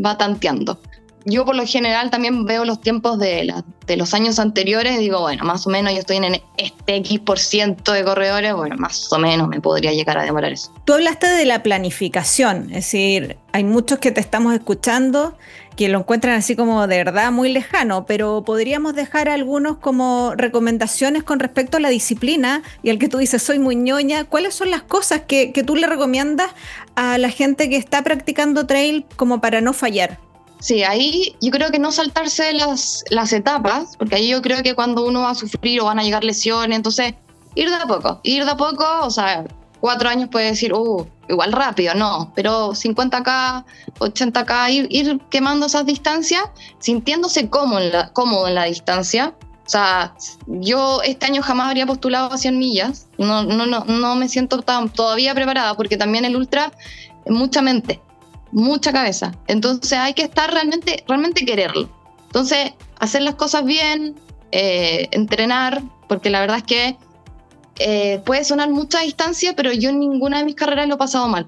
va 0.05 0.19
tanteando. 0.19 0.81
Yo 1.29 1.45
por 1.45 1.55
lo 1.55 1.67
general 1.67 2.11
también 2.11 2.47
veo 2.47 2.65
los 2.65 2.81
tiempos 2.81 3.19
de, 3.19 3.53
los 3.97 4.15
años 4.15 4.39
anteriores 4.39 4.95
y 4.95 4.99
digo, 4.99 5.21
bueno, 5.21 5.45
más 5.45 5.67
o 5.67 5.71
menos 5.71 5.93
yo 5.93 5.99
estoy 5.99 6.17
en 6.17 6.41
este 6.57 6.97
X 6.97 7.21
por 7.21 7.39
ciento 7.39 7.93
de 7.93 8.03
corredores, 8.03 8.55
bueno, 8.55 8.77
más 8.79 9.13
o 9.13 9.19
menos 9.19 9.47
me 9.49 9.61
podría 9.61 9.93
llegar 9.93 10.17
a 10.19 10.25
demorar 10.25 10.53
eso. 10.53 10.73
Tú 10.85 10.95
hablaste 10.95 11.27
de 11.27 11.45
la 11.45 11.63
planificación, 11.63 12.65
es 12.71 12.87
decir, 12.87 13.37
hay 13.53 13.65
muchos 13.65 13.99
que 13.99 14.11
te 14.11 14.21
estamos 14.21 14.55
escuchando 14.55 15.37
que 15.77 15.89
lo 15.89 16.01
encuentran 16.01 16.35
así 16.35 16.57
como 16.57 16.87
de 16.89 16.97
verdad 16.97 17.31
muy 17.31 17.53
lejano, 17.53 18.05
pero 18.05 18.43
podríamos 18.45 18.95
dejar 18.95 19.29
algunos 19.29 19.77
como 19.79 20.33
recomendaciones 20.35 21.23
con 21.23 21.39
respecto 21.39 21.77
a 21.77 21.81
la 21.81 21.89
disciplina 21.89 22.63
y 22.83 22.91
al 22.91 22.99
que 22.99 23.09
tú 23.09 23.19
dices 23.19 23.43
soy 23.43 23.59
muy 23.59 23.77
ñoña, 23.77 24.25
¿cuáles 24.25 24.55
son 24.55 24.71
las 24.71 24.83
cosas 24.83 25.23
que, 25.29 25.53
que 25.53 25.63
tú 25.63 25.77
le 25.77 25.87
recomiendas 25.87 26.51
a 26.97 27.17
la 27.19 27.31
gente 27.31 27.71
que 27.71 27.77
está 27.77 28.03
practicando 28.03 28.67
trail 28.67 29.05
como 29.17 29.41
para 29.41 29.61
no 29.61 29.73
fallar? 29.73 30.19
Sí, 30.61 30.83
ahí 30.83 31.37
yo 31.41 31.51
creo 31.51 31.71
que 31.71 31.79
no 31.79 31.93
saltarse 31.93 32.53
las, 32.53 33.05
las 33.11 33.33
etapas, 33.33 33.97
porque 33.97 34.17
ahí 34.17 34.29
yo 34.29 34.43
creo 34.43 34.63
que 34.63 34.75
cuando 34.75 35.05
uno 35.07 35.23
va 35.23 35.31
a 35.31 35.35
sufrir 35.35 35.81
o 35.81 35.85
van 35.85 36.01
a 36.01 36.03
llegar 36.03 36.25
lesiones, 36.25 36.77
entonces 36.77 37.15
ir 37.55 37.71
de 37.71 37.77
a 37.77 37.87
poco, 37.87 38.21
ir 38.25 38.45
de 38.45 38.51
a 38.51 38.57
poco, 38.57 38.85
o 39.03 39.11
sea, 39.11 39.45
cuatro 39.81 40.09
años 40.09 40.29
puede 40.31 40.47
decir, 40.47 40.73
uh, 40.73 41.07
igual 41.29 41.53
rápido, 41.53 41.95
no, 41.95 42.33
pero 42.35 42.71
50K, 42.71 43.65
80K, 44.01 44.73
ir, 44.73 44.87
ir 44.91 45.21
quemando 45.31 45.67
esas 45.67 45.87
distancias, 45.87 46.43
sintiéndose 46.81 47.49
cómodo 47.49 47.81
en, 47.81 47.93
la, 47.93 48.13
cómodo 48.13 48.49
en 48.49 48.55
la 48.55 48.65
distancia. 48.65 49.35
O 49.65 49.71
sea, 49.71 50.15
yo 50.47 51.03
este 51.03 51.27
año 51.27 51.43
jamás 51.43 51.69
habría 51.69 51.85
postulado 51.85 52.33
a 52.33 52.39
100 52.39 52.59
millas, 52.59 53.07
no, 53.19 53.43
no, 53.45 53.67
no, 53.67 53.85
no 53.85 54.17
me 54.17 54.29
siento 54.29 54.63
tan, 54.63 54.89
todavía 54.89 55.35
preparada 55.35 55.75
porque 55.75 55.99
también 55.99 56.25
el 56.25 56.37
ultra 56.37 56.73
mucha 57.27 57.61
mente, 57.61 58.01
mucha 58.53 58.93
cabeza. 58.93 59.33
Entonces 59.47 59.99
hay 59.99 60.15
que 60.15 60.23
estar 60.23 60.53
realmente, 60.53 61.05
realmente 61.07 61.45
quererlo. 61.45 61.89
Entonces, 62.27 62.73
hacer 62.99 63.23
las 63.23 63.37
cosas 63.37 63.65
bien, 63.65 64.15
eh, 64.53 65.09
entrenar, 65.13 65.83
porque 66.09 66.31
la 66.31 66.41
verdad 66.41 66.59
es 66.59 66.65
que 66.65 66.97
eh, 67.79 68.21
puede 68.25 68.45
sonar 68.45 68.71
mucha 68.71 69.01
distancia, 69.01 69.55
pero 69.55 69.73
yo 69.73 69.91
en 69.91 70.01
ninguna 70.01 70.39
de 70.39 70.45
mis 70.45 70.55
carreras 70.55 70.89
lo 70.89 70.95
he 70.95 70.99
pasado 70.99 71.29
mal. 71.29 71.47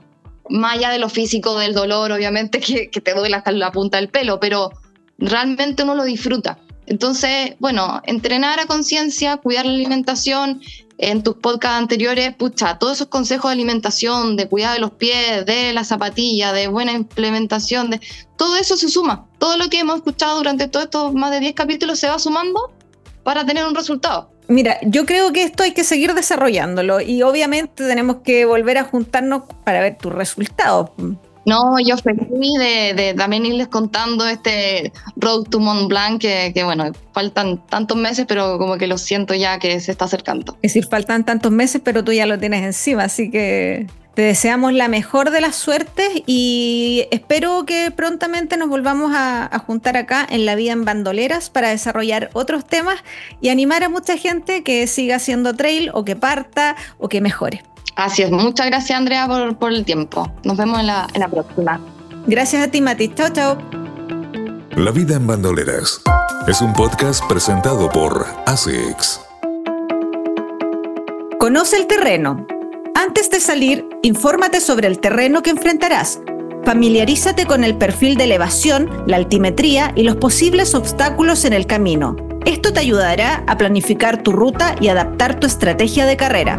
Más 0.49 0.77
allá 0.77 0.91
de 0.91 0.99
lo 0.99 1.09
físico, 1.09 1.59
del 1.59 1.75
dolor, 1.75 2.13
obviamente, 2.13 2.61
que, 2.91 3.01
te 3.01 3.15
duele 3.15 3.37
hasta 3.37 3.53
la 3.53 3.73
punta 3.73 3.99
del 3.99 4.09
pelo, 4.09 4.39
pero 4.41 4.71
realmente 5.19 5.83
uno 5.83 5.95
lo 5.95 6.05
disfruta. 6.05 6.59
Entonces, 6.87 7.55
bueno, 7.59 8.01
entrenar 8.05 8.59
a 8.59 8.67
conciencia, 8.67 9.37
cuidar 9.37 9.67
la 9.67 9.73
alimentación. 9.73 10.61
En 11.03 11.23
tus 11.23 11.37
podcasts 11.37 11.79
anteriores, 11.79 12.35
pucha, 12.35 12.79
todos 12.79 12.99
esos 12.99 13.07
consejos 13.07 13.51
de 13.51 13.55
alimentación, 13.55 14.37
de 14.37 14.49
cuidado 14.49 14.75
de 14.75 14.81
los 14.81 14.91
pies, 14.91 15.47
de 15.47 15.73
la 15.73 15.83
zapatilla, 15.83 16.53
de 16.53 16.69
buena 16.69 16.93
implementación, 16.93 17.89
de 17.89 18.03
todo 18.37 18.57
eso 18.57 18.77
se 18.77 18.91
suma. 18.91 19.27
Todo 19.39 19.57
lo 19.57 19.71
que 19.71 19.79
hemos 19.79 19.97
escuchado 19.97 20.37
durante 20.37 20.69
todos 20.69 20.85
estos 20.85 21.15
más 21.15 21.31
de 21.31 21.41
10 21.41 21.55
capítulos 21.55 21.99
se 21.99 22.07
va 22.07 22.19
sumando 22.19 22.71
para 23.23 23.47
tener 23.47 23.65
un 23.65 23.75
resultado. 23.75 24.31
Mira, 24.49 24.79
yo 24.83 25.07
creo 25.07 25.33
que 25.33 25.43
esto 25.43 25.63
hay 25.63 25.73
que 25.73 25.85
seguir 25.85 26.13
desarrollándolo 26.13 27.01
y 27.01 27.23
obviamente 27.23 27.87
tenemos 27.87 28.17
que 28.23 28.45
volver 28.45 28.77
a 28.77 28.85
juntarnos 28.85 29.45
para 29.65 29.81
ver 29.81 29.97
tus 29.97 30.13
resultados. 30.13 30.91
No, 31.47 31.77
yo 31.81 31.97
feliz 31.97 32.29
de, 32.59 32.95
de, 32.95 33.15
también 33.15 33.47
irles 33.47 33.69
contando 33.69 34.27
este 34.27 34.93
Road 35.17 35.45
to 35.45 35.59
Mont 35.59 35.89
Blanc, 35.89 36.21
que, 36.21 36.63
bueno, 36.65 36.93
faltan 37.13 37.59
tantos 37.67 37.97
meses, 37.97 38.27
pero 38.29 38.59
como 38.59 38.77
que 38.77 38.87
lo 38.87 38.99
siento 38.99 39.35
ya 39.35 39.59
que 39.59 39.81
se 39.81 39.91
está 39.91 40.05
acercando. 40.05 40.57
Es 40.63 40.75
decir, 40.75 40.87
faltan 40.87 41.25
tantos 41.25 41.51
meses, 41.51 41.81
pero 41.85 42.05
tú 42.05 42.13
ya 42.13 42.27
lo 42.27 42.39
tienes 42.39 42.63
encima, 42.63 43.05
así 43.05 43.31
que 43.31 43.87
te 44.15 44.23
deseamos 44.23 44.73
la 44.73 44.89
mejor 44.89 45.31
de 45.31 45.41
las 45.41 45.57
suertes 45.57 46.11
y 46.27 47.07
espero 47.11 47.65
que 47.65 47.91
prontamente 47.91 48.57
nos 48.57 48.69
volvamos 48.69 49.13
a, 49.15 49.49
juntar 49.67 49.97
acá 49.97 50.27
en 50.29 50.47
La 50.47 50.57
Vida 50.57 50.73
en 50.73 50.85
Bandoleras 50.85 51.49
para 51.49 51.69
desarrollar 51.69 52.29
otros 52.33 52.67
temas 52.67 53.03
y 53.41 53.51
animar 53.51 53.85
a 53.85 53.89
mucha 53.89 54.17
gente 54.17 54.63
que 54.63 54.87
siga 54.87 55.17
haciendo 55.17 55.55
trail 55.55 55.91
o 55.95 56.05
que 56.05 56.17
parta 56.17 56.77
o 56.99 57.09
que 57.09 57.21
mejore. 57.21 57.63
Así 57.97 58.23
es, 58.23 58.31
muchas 58.31 58.67
gracias 58.67 58.99
Andrea 58.99 59.29
por, 59.59 59.73
el 59.73 59.85
tiempo. 59.85 60.33
Nos 60.45 60.57
vemos 60.57 60.81
en 60.81 60.87
la, 60.87 61.07
en 61.13 61.21
la 61.21 61.29
próxima. 61.29 61.81
Gracias 62.27 62.63
a 62.67 62.71
ti 62.71 62.81
Mati, 62.81 63.13
chao 63.15 63.29
chao. 63.31 63.59
La 64.77 64.91
Vida 64.91 65.17
en 65.17 65.27
Bandoleras 65.27 66.01
es 66.47 66.61
un 66.61 66.73
podcast 66.73 67.25
presentado 67.29 67.91
por 67.91 68.27
ASICS. 68.47 69.21
Conoce 71.39 71.77
el 71.77 71.87
terreno 71.87 72.47
antes 73.03 73.31
de 73.31 73.41
salir, 73.41 73.89
infórmate 74.03 74.61
sobre 74.61 74.87
el 74.87 74.99
terreno 74.99 75.43
que 75.43 75.49
enfrentarás. 75.49 76.21
Familiarízate 76.67 77.47
con 77.47 77.65
el 77.65 77.79
perfil 77.79 78.17
de 78.17 78.25
elevación, 78.25 78.91
la 79.07 79.17
altimetría 79.17 79.93
y 79.97 80.03
los 80.03 80.17
posibles 80.17 80.75
obstáculos 80.75 81.47
en 81.47 81.55
el 81.55 81.67
camino. 81.67 82.15
Esto 82.45 82.75
te 82.75 82.81
ayudará 82.81 83.43
a 83.47 83.57
planificar 83.57 84.23
tu 84.23 84.33
ruta 84.33 84.75
y 84.83 84.89
adaptar 84.89 85.41
tu 85.41 85.47
estrategia 85.47 86.05
de 86.05 86.19
carrera. 86.19 86.59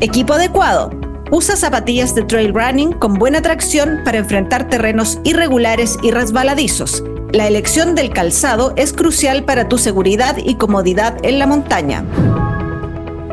Equipo 0.00 0.34
adecuado. 0.34 0.90
Usa 1.30 1.56
zapatillas 1.56 2.14
de 2.14 2.22
trail 2.22 2.52
running 2.52 2.92
con 2.92 3.14
buena 3.14 3.40
tracción 3.40 4.02
para 4.04 4.18
enfrentar 4.18 4.68
terrenos 4.68 5.18
irregulares 5.24 5.98
y 6.02 6.10
resbaladizos. 6.10 7.02
La 7.32 7.46
elección 7.46 7.94
del 7.94 8.10
calzado 8.12 8.74
es 8.76 8.92
crucial 8.92 9.44
para 9.44 9.68
tu 9.68 9.78
seguridad 9.78 10.36
y 10.36 10.56
comodidad 10.56 11.16
en 11.22 11.38
la 11.38 11.46
montaña. 11.46 12.04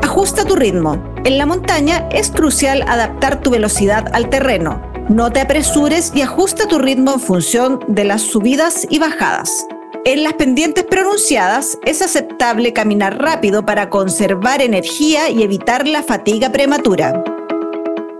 Ajusta 0.02 0.46
tu 0.46 0.56
ritmo. 0.56 1.14
En 1.26 1.36
la 1.36 1.44
montaña 1.44 2.08
es 2.10 2.30
crucial 2.30 2.82
adaptar 2.88 3.42
tu 3.42 3.50
velocidad 3.50 4.08
al 4.14 4.30
terreno. 4.30 4.80
No 5.10 5.30
te 5.30 5.42
apresures 5.42 6.12
y 6.14 6.22
ajusta 6.22 6.66
tu 6.66 6.78
ritmo 6.78 7.12
en 7.12 7.20
función 7.20 7.80
de 7.88 8.04
las 8.04 8.22
subidas 8.22 8.86
y 8.88 8.98
bajadas. 8.98 9.66
En 10.06 10.22
las 10.22 10.34
pendientes 10.34 10.84
pronunciadas 10.84 11.78
es 11.86 12.02
aceptable 12.02 12.74
caminar 12.74 13.22
rápido 13.22 13.64
para 13.64 13.88
conservar 13.88 14.60
energía 14.60 15.30
y 15.30 15.42
evitar 15.42 15.88
la 15.88 16.02
fatiga 16.02 16.52
prematura. 16.52 17.24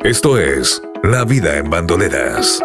Esto 0.03 0.39
es 0.39 0.81
La 1.03 1.27
vida 1.27 1.59
en 1.59 1.69
bandoleras. 1.69 2.63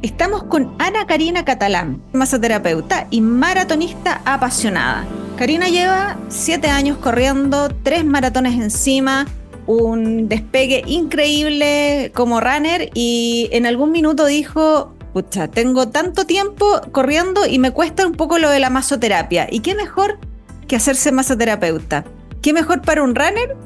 Estamos 0.00 0.44
con 0.44 0.74
Ana 0.78 1.06
Karina 1.06 1.44
Catalán, 1.44 2.02
masoterapeuta 2.14 3.06
y 3.10 3.20
maratonista 3.20 4.22
apasionada. 4.24 5.04
Karina 5.36 5.68
lleva 5.68 6.16
siete 6.30 6.68
años 6.68 6.96
corriendo, 6.96 7.68
tres 7.82 8.06
maratones 8.06 8.54
encima, 8.54 9.26
un 9.66 10.28
despegue 10.28 10.82
increíble 10.86 12.10
como 12.14 12.40
runner 12.40 12.90
y 12.94 13.50
en 13.52 13.66
algún 13.66 13.92
minuto 13.92 14.24
dijo, 14.24 14.93
tengo 15.22 15.88
tanto 15.88 16.26
tiempo 16.26 16.66
corriendo 16.90 17.46
y 17.46 17.58
me 17.58 17.70
cuesta 17.70 18.06
un 18.06 18.12
poco 18.12 18.38
lo 18.38 18.50
de 18.50 18.58
la 18.58 18.70
masoterapia. 18.70 19.46
¿Y 19.50 19.60
qué 19.60 19.74
mejor 19.74 20.18
que 20.66 20.76
hacerse 20.76 21.12
masoterapeuta? 21.12 22.04
¿Qué 22.42 22.52
mejor 22.52 22.82
para 22.82 23.02
un 23.02 23.14
runner? 23.14 23.56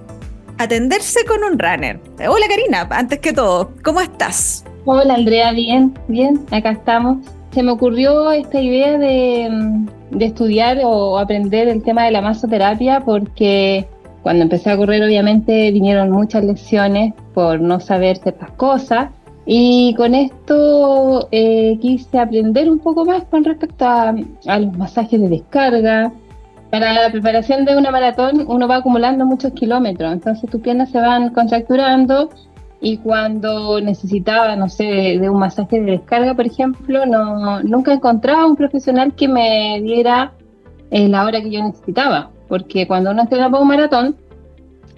Atenderse 0.59 1.25
con 1.25 1.43
un 1.45 1.59
runner. 1.59 2.01
Hola 2.29 2.47
Karina, 2.49 2.87
antes 2.91 3.21
que 3.21 3.33
todo, 3.33 3.71
¿cómo 3.83 4.01
estás? 4.01 4.65
Hola 4.85 5.15
Andrea, 5.15 5.53
bien, 5.53 5.97
bien, 6.09 6.45
acá 6.51 6.73
estamos. 6.73 7.19
Se 7.53 7.63
me 7.63 7.73
ocurrió 7.73 8.31
esta 8.31 8.61
idea 8.61 8.99
de, 8.99 9.49
de 10.11 10.25
estudiar 10.25 10.79
o 10.85 11.19
aprender 11.19 11.69
el 11.69 11.83
tema 11.83 12.05
de 12.05 12.11
la 12.11 12.21
masoterapia 12.21 13.01
porque 13.01 13.87
cuando 14.23 14.43
empecé 14.43 14.71
a 14.71 14.77
correr 14.77 15.03
obviamente 15.03 15.71
vinieron 15.71 16.11
muchas 16.11 16.45
lesiones 16.45 17.15
por 17.35 17.61
no 17.61 17.81
saber 17.81 18.19
ciertas 18.19 18.51
cosas 18.53 19.11
y 19.51 19.95
con 19.95 20.15
esto 20.15 21.27
eh, 21.33 21.79
quise 21.81 22.19
aprender 22.19 22.71
un 22.71 22.81
poco 22.81 23.07
más 23.07 23.25
con 23.25 23.43
respecto 23.45 23.87
a, 23.87 24.13
los 24.13 24.77
masajes 24.77 25.19
de 25.19 25.27
descarga. 25.27 26.13
Para 26.71 26.93
la 26.93 27.11
preparación 27.11 27.65
de 27.65 27.75
una 27.75 27.91
maratón 27.91 28.45
uno 28.47 28.69
va 28.69 28.77
acumulando 28.77 29.25
muchos 29.25 29.55
kilómetros, 29.55 30.13
entonces 30.13 30.51
tus 30.51 30.61
piernas 30.61 30.91
se 30.91 31.01
van 31.01 31.31
contracturando 31.31 32.29
y 32.83 32.99
cuando 32.99 33.81
necesitaba, 33.81 34.55
no 34.55 34.69
sé, 34.69 34.85
de 35.19 35.31
un 35.31 35.39
masaje 35.39 35.81
de 35.81 35.93
descarga, 35.93 36.35
por 36.35 36.45
ejemplo, 36.45 37.07
no, 37.07 37.63
nunca 37.63 37.95
encontraba 37.95 38.45
un 38.45 38.55
profesional 38.55 39.15
que 39.15 39.29
me 39.29 39.81
diera 39.81 40.35
eh, 40.91 41.09
la 41.09 41.25
hora 41.25 41.41
que 41.41 41.51
yo 41.51 41.63
necesitaba, 41.63 42.29
porque 42.49 42.87
cuando 42.87 43.13
uno 43.13 43.23
entrena 43.23 43.49
para 43.49 43.63
un 43.63 43.69
maratón, 43.69 44.17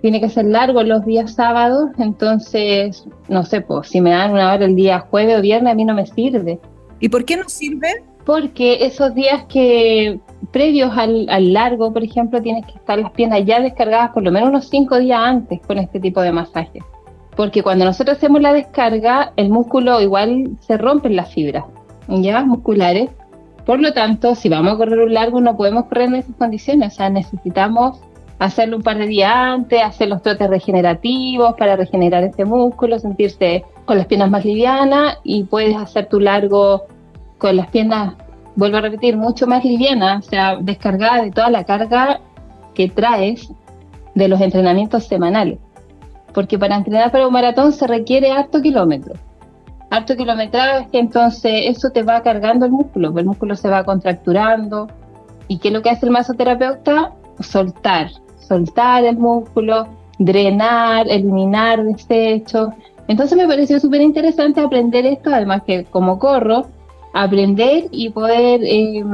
tiene 0.00 0.21
que 0.21 0.28
ser 0.28 0.47
largo 0.47 0.83
los 0.83 1.04
días 1.04 1.35
sábados, 1.35 1.90
entonces, 1.99 3.07
no 3.28 3.45
sé, 3.45 3.61
pues 3.61 3.88
si 3.88 4.00
me 4.00 4.11
dan 4.11 4.33
una 4.33 4.52
hora 4.52 4.64
el 4.64 4.76
día 4.76 5.00
jueves 5.00 5.38
o 5.38 5.42
viernes, 5.42 5.73
a 5.73 5.76
mí 5.76 5.85
no 5.85 5.95
me 5.95 6.07
sirve. 6.07 6.59
¿Y 7.00 7.09
por 7.09 7.25
qué 7.25 7.37
no 7.37 7.49
sirve? 7.49 8.04
Porque 8.25 8.85
esos 8.85 9.14
días 9.14 9.45
que 9.49 10.21
previos 10.52 10.97
al, 10.97 11.28
al 11.28 11.52
largo, 11.52 11.92
por 11.92 12.04
ejemplo, 12.04 12.40
tienes 12.40 12.66
que 12.66 12.73
estar 12.73 12.99
las 12.99 13.11
piernas 13.12 13.45
ya 13.45 13.61
descargadas 13.61 14.11
por 14.11 14.23
lo 14.23 14.30
menos 14.30 14.50
unos 14.50 14.69
cinco 14.69 14.99
días 14.99 15.21
antes 15.23 15.61
con 15.66 15.78
este 15.78 16.00
tipo 16.00 16.21
de 16.21 16.33
masajes 16.33 16.83
porque 17.40 17.62
cuando 17.62 17.87
nosotros 17.87 18.19
hacemos 18.19 18.42
la 18.42 18.52
descarga, 18.52 19.33
el 19.37 19.49
músculo 19.49 19.99
igual 20.02 20.59
se 20.61 20.76
rompen 20.76 21.16
las 21.16 21.33
fibras, 21.33 21.64
¿ya? 22.07 22.45
Musculares. 22.45 23.09
Por 23.64 23.80
lo 23.80 23.95
tanto, 23.95 24.35
si 24.35 24.50
vamos 24.50 24.75
a 24.75 24.76
correr 24.76 24.99
un 24.99 25.14
largo, 25.14 25.40
no 25.40 25.57
podemos 25.57 25.85
correr 25.85 26.09
en 26.09 26.16
esas 26.16 26.37
condiciones, 26.37 26.92
o 26.92 26.97
sea, 26.97 27.09
necesitamos 27.09 28.00
hacerlo 28.40 28.78
un 28.78 28.82
par 28.82 28.99
de 28.99 29.06
días 29.06 29.32
antes, 29.32 29.80
hacer 29.80 30.09
los 30.09 30.23
trotes 30.23 30.50
regenerativos 30.50 31.54
para 31.56 31.76
regenerar 31.76 32.25
ese 32.25 32.44
músculo, 32.44 32.99
sentirse 32.99 33.64
con 33.85 33.99
las 33.99 34.06
piernas 34.06 34.30
más 34.30 34.44
livianas 34.44 35.18
y 35.23 35.44
puedes 35.44 35.76
hacer 35.76 36.06
tu 36.06 36.18
largo 36.18 36.87
con 37.38 37.54
las 37.54 37.68
piernas, 37.68 38.14
vuelvo 38.56 38.78
a 38.78 38.80
repetir, 38.80 39.16
mucho 39.16 39.46
más 39.46 39.64
livianas, 39.64 40.26
o 40.26 40.31
sea, 40.31 40.57
descargada 40.61 41.22
de 41.22 41.31
toda 41.31 41.50
la 41.50 41.62
carga 41.62 42.20
que 42.74 42.88
traes 42.88 43.53
de 44.16 44.26
los 44.26 44.40
entrenamientos 44.40 45.05
semanales 45.05 45.59
porque 46.33 46.59
para 46.59 46.76
entrenar 46.76 47.11
para 47.11 47.26
un 47.26 47.33
maratón 47.33 47.72
se 47.72 47.87
requiere 47.87 48.31
harto 48.31 48.61
kilómetro. 48.61 49.14
Harto 49.90 50.16
kilometraje, 50.16 50.98
entonces 50.98 51.53
eso 51.64 51.90
te 51.90 52.03
va 52.03 52.22
cargando 52.22 52.66
el 52.66 52.72
músculo, 52.72 53.12
el 53.18 53.26
músculo 53.26 53.57
se 53.57 53.68
va 53.68 53.85
contracturando. 53.85 54.87
¿Y 55.48 55.59
qué 55.59 55.68
es 55.68 55.74
lo 55.74 55.83
que 55.83 55.90
hace 55.90 56.07
el 56.07 56.12
masoterapeuta? 56.12 57.12
Soltar, 57.40 58.11
soltar 58.50 59.04
el 59.04 59.16
músculo, 59.16 59.86
drenar, 60.18 61.08
eliminar 61.08 61.84
desechos. 61.84 62.70
Entonces 63.06 63.38
me 63.38 63.46
pareció 63.46 63.78
súper 63.78 64.00
interesante 64.00 64.60
aprender 64.60 65.06
esto, 65.06 65.30
además 65.32 65.62
que 65.64 65.84
como 65.84 66.18
corro, 66.18 66.66
aprender 67.14 67.84
y 67.92 68.10
poder 68.10 68.60
eh, 68.64 69.04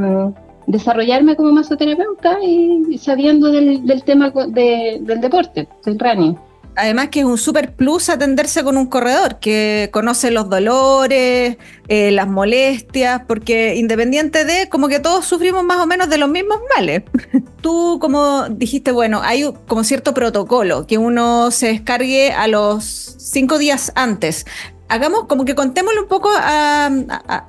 desarrollarme 0.66 1.36
como 1.36 1.52
masoterapeuta 1.52 2.38
y 2.42 2.96
sabiendo 2.96 3.52
del, 3.52 3.86
del 3.86 4.02
tema 4.04 4.30
de, 4.30 4.98
del 5.02 5.20
deporte, 5.20 5.68
del 5.84 5.98
running 5.98 6.36
además 6.76 7.08
que 7.08 7.20
es 7.20 7.26
un 7.26 7.38
super 7.38 7.74
plus 7.74 8.08
atenderse 8.08 8.62
con 8.62 8.76
un 8.76 8.86
corredor 8.86 9.38
que 9.40 9.90
conoce 9.92 10.30
los 10.30 10.48
dolores, 10.48 11.56
eh, 11.88 12.10
las 12.10 12.28
molestias, 12.28 13.22
porque 13.26 13.76
independiente 13.76 14.44
de, 14.44 14.68
como 14.68 14.88
que 14.88 15.00
todos 15.00 15.24
sufrimos 15.24 15.64
más 15.64 15.78
o 15.78 15.86
menos 15.86 16.08
de 16.08 16.18
los 16.18 16.28
mismos 16.28 16.58
males. 16.76 17.02
Tú, 17.60 17.98
como 18.00 18.48
dijiste, 18.48 18.92
bueno, 18.92 19.20
hay 19.22 19.52
como 19.66 19.84
cierto 19.84 20.14
protocolo, 20.14 20.86
que 20.86 20.98
uno 20.98 21.50
se 21.50 21.68
descargue 21.68 22.32
a 22.32 22.46
los 22.46 22.84
cinco 23.18 23.58
días 23.58 23.92
antes, 23.94 24.46
hagamos 24.88 25.26
como 25.26 25.44
que 25.44 25.54
contémosle 25.54 26.00
un 26.00 26.08
poco 26.08 26.30
a, 26.34 26.90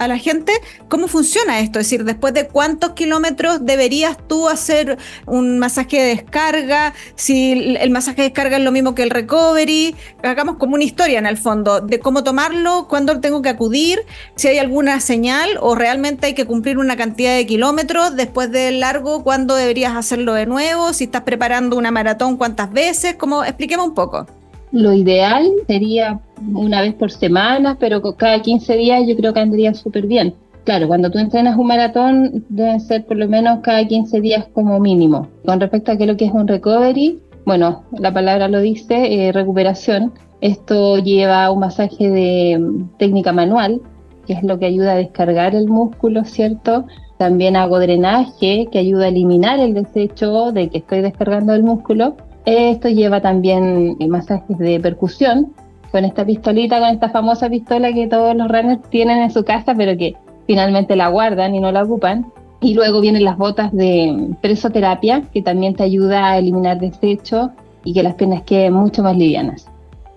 la 0.08 0.18
gente 0.18 0.54
cómo 0.88 1.08
funciona 1.08 1.60
esto. 1.60 1.80
Es 1.80 1.88
decir, 1.88 2.04
después 2.04 2.34
de 2.34 2.48
cuántos 2.48 2.92
kilómetros 2.92 3.66
deberías 3.66 4.18
tú 4.28 4.48
hacer 4.48 4.98
un 5.26 5.60
masaje 5.60 6.02
de 6.02 6.08
descarga, 6.16 6.94
si 7.16 7.76
el 7.78 7.90
masaje 7.92 8.22
de 8.22 8.30
descarga 8.30 8.58
es 8.58 8.64
lo 8.64 8.72
mismo 8.72 8.96
que 8.96 9.04
el 9.04 9.10
recovery. 9.10 9.96
Hagamos 10.24 10.58
como 10.58 10.76
una 10.76 10.84
historia 10.84 11.20
en 11.20 11.26
el 11.26 11.38
fondo 11.38 11.82
de 11.82 12.00
cómo 12.00 12.24
tomarlo, 12.24 12.88
cuándo 12.88 13.20
tengo 13.20 13.42
que 13.42 13.50
acudir, 13.50 14.00
si 14.36 14.48
hay 14.48 14.60
alguna 14.60 15.00
señal 15.00 15.58
o 15.62 15.76
realmente 15.76 16.28
hay 16.28 16.34
que 16.34 16.46
cumplir 16.46 16.78
una 16.78 16.96
cantidad 16.96 17.36
de 17.36 17.46
kilómetros. 17.46 18.16
Después 18.16 18.52
del 18.52 18.80
largo, 18.80 19.24
cuándo 19.24 19.56
deberías 19.56 19.96
hacerlo 19.96 20.34
de 20.34 20.46
nuevo, 20.46 20.94
si 20.94 21.06
estás 21.06 21.24
preparando 21.24 21.78
una 21.78 21.92
maratón, 21.92 22.38
cuántas 22.38 22.72
veces, 22.72 23.16
como 23.16 23.44
expliquemos 23.44 23.88
un 23.88 23.94
poco. 23.94 24.37
Lo 24.72 24.94
ideal 24.94 25.50
sería 25.68 26.20
una 26.54 26.82
vez 26.82 26.94
por 26.94 27.12
semana, 27.12 27.78
pero 27.80 28.02
cada 28.16 28.42
15 28.42 28.76
días 28.76 29.04
yo 29.08 29.16
creo 29.16 29.34
que 29.34 29.40
andría 29.40 29.74
súper 29.74 30.08
bien. 30.08 30.36
Claro, 30.66 30.88
cuando 30.88 31.10
tú 31.10 31.18
entrenas 31.18 31.58
un 31.58 31.68
maratón 31.68 32.46
deben 32.50 32.82
ser 32.82 33.06
por 33.06 33.16
lo 33.16 33.30
menos 33.30 33.60
cada 33.62 33.88
15 33.88 34.20
días 34.20 34.48
como 34.54 34.80
mínimo. 34.80 35.30
Con 35.46 35.62
respecto 35.62 35.92
a 35.92 35.98
qué 35.98 36.04
es 36.04 36.10
lo 36.10 36.18
que 36.18 36.26
es 36.26 36.34
un 36.34 36.48
recovery, 36.48 37.22
bueno, 37.46 37.86
la 37.98 38.14
palabra 38.14 38.50
lo 38.50 38.60
dice, 38.60 39.28
eh, 39.28 39.32
recuperación. 39.32 40.12
Esto 40.42 40.98
lleva 40.98 41.50
un 41.50 41.60
masaje 41.60 42.10
de 42.10 42.60
mm, 42.60 42.98
técnica 42.98 43.32
manual, 43.32 43.82
que 44.26 44.34
es 44.34 44.44
lo 44.44 44.60
que 44.60 44.66
ayuda 44.66 44.92
a 44.92 44.98
descargar 44.98 45.56
el 45.56 45.70
músculo, 45.70 46.26
¿cierto? 46.26 46.86
También 47.18 47.56
hago 47.56 47.80
drenaje, 47.80 48.68
que 48.70 48.80
ayuda 48.80 49.06
a 49.06 49.08
eliminar 49.08 49.62
el 49.62 49.74
desecho 49.74 50.52
de 50.52 50.68
que 50.68 50.80
estoy 50.80 51.00
descargando 51.00 51.54
el 51.54 51.64
músculo. 51.64 52.18
Esto 52.48 52.88
lleva 52.88 53.20
también 53.20 53.98
masajes 54.08 54.58
de 54.58 54.80
percusión 54.80 55.54
con 55.92 56.06
esta 56.06 56.26
pistolita, 56.26 56.80
con 56.80 56.88
esta 56.92 57.10
famosa 57.10 57.50
pistola 57.50 57.92
que 57.92 58.08
todos 58.08 58.38
los 58.38 58.48
runners 58.48 58.82
tienen 58.90 59.18
en 59.18 59.32
su 59.32 59.44
casa, 59.44 59.76
pero 59.76 59.98
que 59.98 60.16
finalmente 60.46 60.96
la 60.96 61.10
guardan 61.10 61.56
y 61.56 61.60
no 61.60 61.74
la 61.74 61.84
ocupan. 61.84 62.32
Y 62.62 62.74
luego 62.74 63.02
vienen 63.02 63.26
las 63.26 63.38
botas 63.38 63.74
de 63.74 64.34
presoterapia, 64.42 65.24
que 65.34 65.42
también 65.42 65.76
te 65.76 65.84
ayuda 65.84 66.26
a 66.26 66.38
eliminar 66.38 66.80
desechos 66.80 67.50
y 67.84 67.94
que 67.94 68.02
las 68.02 68.14
piernas 68.16 68.44
queden 68.44 68.72
mucho 68.72 69.04
más 69.04 69.18
livianas. 69.18 69.68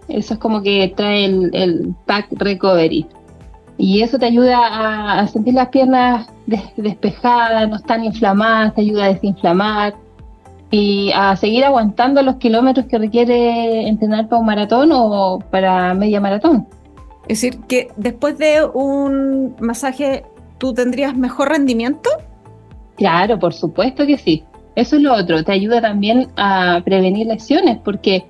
Eso 0.07 0.35
es 0.35 0.39
como 0.39 0.63
que 0.63 0.93
trae 0.97 1.25
el, 1.25 1.97
pack 2.07 2.29
recovery. 2.31 3.07
Y 3.77 4.03
eso 4.03 4.21
te 4.21 4.27
ayuda 4.27 5.19
a, 5.19 5.27
sentir 5.27 5.55
las 5.55 5.71
piernas 5.71 6.29
despejadas, 6.77 7.69
no 7.69 7.75
están 7.75 8.05
inflamadas, 8.05 8.77
te 8.77 8.83
ayuda 8.83 9.07
a 9.07 9.09
desinflamar 9.15 9.95
y 10.71 11.11
a 11.15 11.35
seguir 11.37 11.65
aguantando 11.65 12.23
los 12.23 12.37
kilómetros 12.37 12.87
que 12.87 12.99
requiere 12.99 13.89
entrenar 13.89 14.29
para 14.29 14.41
un 14.41 14.47
maratón 14.47 14.91
o 14.93 15.41
para 15.51 15.95
media 15.95 16.21
maratón. 16.21 16.67
Es 17.29 17.41
decir, 17.41 17.61
que 17.69 17.89
después 17.97 18.39
de 18.39 18.65
un 18.65 19.57
masaje, 19.61 20.25
¿tú 20.59 20.73
tendrías 20.73 21.17
mejor 21.17 21.49
rendimiento? 21.51 22.11
Claro, 22.97 23.39
por 23.39 23.53
supuesto 23.53 24.07
que 24.07 24.19
sí. 24.19 24.45
Eso 24.77 24.97
es 24.97 25.03
lo 25.03 25.15
otro, 25.15 25.43
te 25.43 25.53
ayuda 25.53 25.81
también 25.81 26.29
a 26.37 26.81
prevenir 26.85 27.27
lesiones, 27.27 27.79
porque 27.85 28.25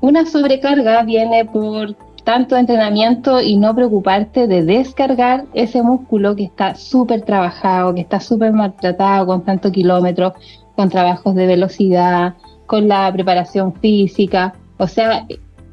una 0.00 0.24
sobrecarga 0.24 1.02
viene 1.02 1.44
por 1.44 1.96
tanto 2.24 2.56
entrenamiento 2.56 3.40
y 3.40 3.56
no 3.56 3.74
preocuparte 3.74 4.46
de 4.46 4.62
descargar 4.62 5.46
ese 5.52 5.82
músculo 5.82 6.36
que 6.36 6.44
está 6.44 6.74
súper 6.74 7.22
trabajado, 7.22 7.94
que 7.94 8.02
está 8.02 8.20
súper 8.20 8.52
maltratado 8.52 9.26
con 9.26 9.42
tanto 9.42 9.72
kilómetro, 9.72 10.34
con 10.80 10.88
trabajos 10.88 11.34
de 11.34 11.46
velocidad, 11.46 12.36
con 12.64 12.88
la 12.88 13.12
preparación 13.12 13.74
física. 13.74 14.54
O 14.78 14.86
sea, 14.86 15.26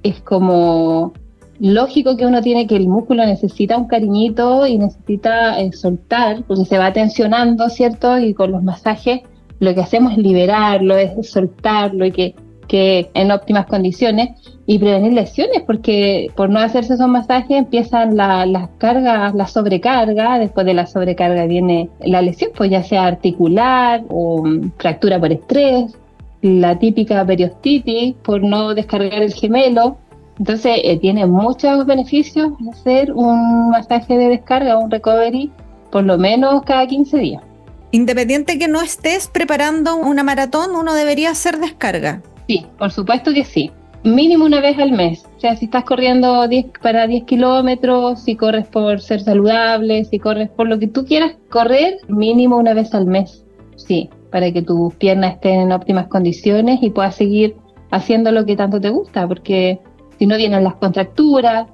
es 0.03 0.19
como 0.19 1.13
lógico 1.61 2.17
que 2.17 2.25
uno 2.25 2.41
tiene 2.41 2.67
que 2.67 2.75
el 2.75 2.89
músculo 2.89 3.25
necesita 3.25 3.77
un 3.77 3.87
cariñito 3.87 4.67
y 4.67 4.77
necesita 4.77 5.61
eh, 5.61 5.71
soltar, 5.71 6.43
porque 6.43 6.65
se 6.65 6.77
va 6.77 6.91
tensionando, 6.91 7.69
¿cierto? 7.69 8.19
Y 8.19 8.33
con 8.33 8.51
los 8.51 8.63
masajes 8.63 9.21
lo 9.59 9.73
que 9.73 9.79
hacemos 9.79 10.11
es 10.11 10.17
liberarlo, 10.17 10.97
es 10.97 11.31
soltarlo 11.31 12.05
y 12.05 12.11
que, 12.11 12.35
que 12.67 13.09
en 13.13 13.31
óptimas 13.31 13.65
condiciones 13.65 14.29
y 14.65 14.79
prevenir 14.79 15.13
lesiones, 15.13 15.61
porque 15.65 16.29
por 16.35 16.49
no 16.49 16.59
hacerse 16.59 16.95
esos 16.95 17.07
masajes 17.07 17.57
empiezan 17.57 18.15
las 18.17 18.69
cargas, 18.77 19.33
la 19.33 19.47
sobrecarga, 19.47 20.39
después 20.39 20.65
de 20.65 20.73
la 20.73 20.85
sobrecarga 20.85 21.45
viene 21.45 21.89
la 22.01 22.21
lesión, 22.21 22.51
pues 22.55 22.69
ya 22.69 22.83
sea 22.83 23.05
articular 23.05 24.03
o 24.09 24.43
mm, 24.45 24.71
fractura 24.77 25.19
por 25.19 25.31
estrés, 25.31 25.97
la 26.41 26.77
típica 26.77 27.25
periostitis 27.25 28.15
por 28.23 28.43
no 28.43 28.73
descargar 28.73 29.23
el 29.23 29.33
gemelo, 29.33 29.97
entonces, 30.39 30.79
eh, 30.83 30.99
tiene 30.99 31.25
muchos 31.25 31.85
beneficios 31.85 32.51
hacer 32.71 33.11
un 33.11 33.69
masaje 33.71 34.17
de 34.17 34.29
descarga, 34.29 34.77
un 34.77 34.91
recovery, 34.91 35.51
por 35.91 36.03
lo 36.03 36.17
menos 36.17 36.63
cada 36.63 36.85
15 36.85 37.17
días. 37.17 37.43
Independiente 37.91 38.59
que 38.59 38.67
no 38.67 38.81
estés 38.81 39.27
preparando 39.27 39.95
una 39.95 40.23
maratón, 40.23 40.75
uno 40.75 40.93
debería 40.93 41.31
hacer 41.31 41.57
descarga. 41.57 42.21
Sí, 42.47 42.65
por 42.77 42.91
supuesto 42.91 43.33
que 43.33 43.43
sí. 43.43 43.71
Mínimo 44.03 44.45
una 44.45 44.61
vez 44.61 44.79
al 44.79 44.91
mes. 44.91 45.25
O 45.35 45.39
sea, 45.39 45.55
si 45.57 45.65
estás 45.65 45.83
corriendo 45.83 46.47
10, 46.47 46.67
para 46.81 47.07
10 47.07 47.25
kilómetros, 47.25 48.23
si 48.23 48.35
corres 48.35 48.67
por 48.67 49.01
ser 49.01 49.21
saludable, 49.21 50.05
si 50.05 50.19
corres 50.19 50.49
por 50.49 50.67
lo 50.67 50.79
que 50.79 50.87
tú 50.87 51.05
quieras 51.05 51.35
correr, 51.49 51.97
mínimo 52.07 52.57
una 52.57 52.73
vez 52.73 52.93
al 52.93 53.05
mes. 53.05 53.43
Sí, 53.75 54.09
para 54.31 54.51
que 54.51 54.61
tus 54.61 54.93
piernas 54.95 55.35
estén 55.35 55.61
en 55.61 55.71
óptimas 55.71 56.07
condiciones 56.07 56.79
y 56.81 56.89
puedas 56.89 57.15
seguir 57.15 57.55
haciendo 57.91 58.31
lo 58.31 58.45
que 58.45 58.55
tanto 58.55 58.79
te 58.79 58.89
gusta, 58.89 59.27
porque 59.27 59.79
si 60.17 60.25
no 60.25 60.37
vienen 60.37 60.63
las 60.63 60.75
contracturas. 60.75 61.67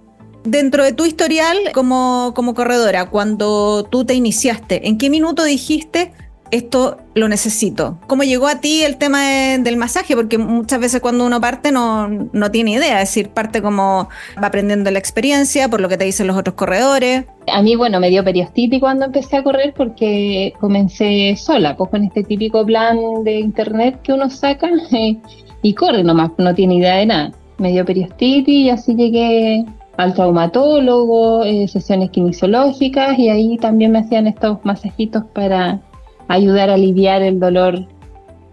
Dentro 0.44 0.84
de 0.84 0.94
tu 0.94 1.06
historial 1.06 1.58
como, 1.74 2.34
como 2.36 2.54
corredora, 2.54 3.10
cuando 3.10 3.84
tú 3.84 4.06
te 4.06 4.14
iniciaste, 4.14 4.88
¿en 4.88 4.98
qué 4.98 5.10
minuto 5.10 5.44
dijiste 5.44 6.12
esto 6.54 6.98
lo 7.16 7.28
necesito? 7.28 7.98
¿Cómo 8.08 8.24
llegó 8.24 8.48
a 8.48 8.62
ti 8.62 8.84
el 8.84 8.98
tema 8.98 9.24
del 9.60 9.78
masaje? 9.78 10.16
Porque 10.16 10.38
muchas 10.38 10.80
veces 10.80 11.02
cuando 11.02 11.26
uno 11.26 11.42
parte 11.42 11.72
no, 11.72 12.08
no 12.08 12.52
tiene 12.52 12.72
idea, 12.72 13.02
es 13.02 13.10
decir, 13.10 13.30
parte 13.30 13.62
como 13.62 14.10
va 14.42 14.48
aprendiendo 14.48 14.90
la 14.92 15.00
experiencia, 15.00 15.70
por 15.70 15.82
lo 15.82 15.90
que 15.90 15.98
te 15.98 16.06
dicen 16.06 16.28
los 16.28 16.38
otros 16.38 16.56
corredores. 16.56 17.26
A 17.52 17.62
mí, 17.62 17.76
bueno, 17.76 18.00
me 18.00 18.10
dio 18.10 18.24
periostitis 18.24 18.80
cuando 18.80 19.06
empecé 19.06 19.38
a 19.38 19.44
correr 19.44 19.74
porque 19.76 20.54
comencé 20.60 21.36
sola, 21.36 21.76
pues 21.76 21.90
con 21.90 22.04
este 22.04 22.24
típico 22.24 22.66
plan 22.66 22.98
de 23.24 23.40
internet 23.40 24.00
que 24.04 24.14
uno 24.14 24.30
saca 24.30 24.70
y 25.62 25.74
corre 25.74 26.04
nomás, 26.04 26.32
no 26.38 26.56
tiene 26.56 26.76
idea 26.76 26.96
de 26.96 27.06
nada 27.06 27.32
me 27.58 27.72
dio 27.72 27.86
periostitis 27.86 28.54
y 28.54 28.70
así 28.70 28.96
llegué 28.96 29.66
al 29.98 30.14
traumatólogo, 30.14 31.44
eh, 31.44 31.68
sesiones 31.68 32.10
kinesiológicas 32.10 33.18
y 33.20 33.30
ahí 33.30 33.58
también 33.58 33.92
me 33.92 34.00
hacían 34.00 34.28
estos 34.28 34.58
masajitos 34.64 35.24
para 35.34 35.80
ayudar 36.28 36.70
a 36.70 36.76
aliviar 36.76 37.22
el 37.22 37.40
dolor 37.40 37.88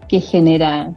que 0.07 0.19
genera 0.19 0.93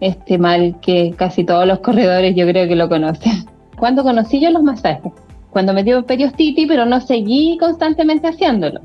este 0.00 0.38
mal 0.38 0.76
que 0.80 1.14
casi 1.16 1.44
todos 1.44 1.66
los 1.66 1.80
corredores 1.80 2.34
yo 2.34 2.46
creo 2.46 2.68
que 2.68 2.76
lo 2.76 2.88
conocen. 2.88 3.44
Cuando 3.78 4.02
conocí 4.02 4.40
yo 4.40 4.50
los 4.50 4.62
masajes, 4.62 5.12
cuando 5.50 5.72
me 5.72 5.82
dio 5.82 6.04
periostitis, 6.04 6.66
pero 6.68 6.86
no 6.86 7.00
seguí 7.00 7.56
constantemente 7.58 8.28
haciéndolo. 8.28 8.80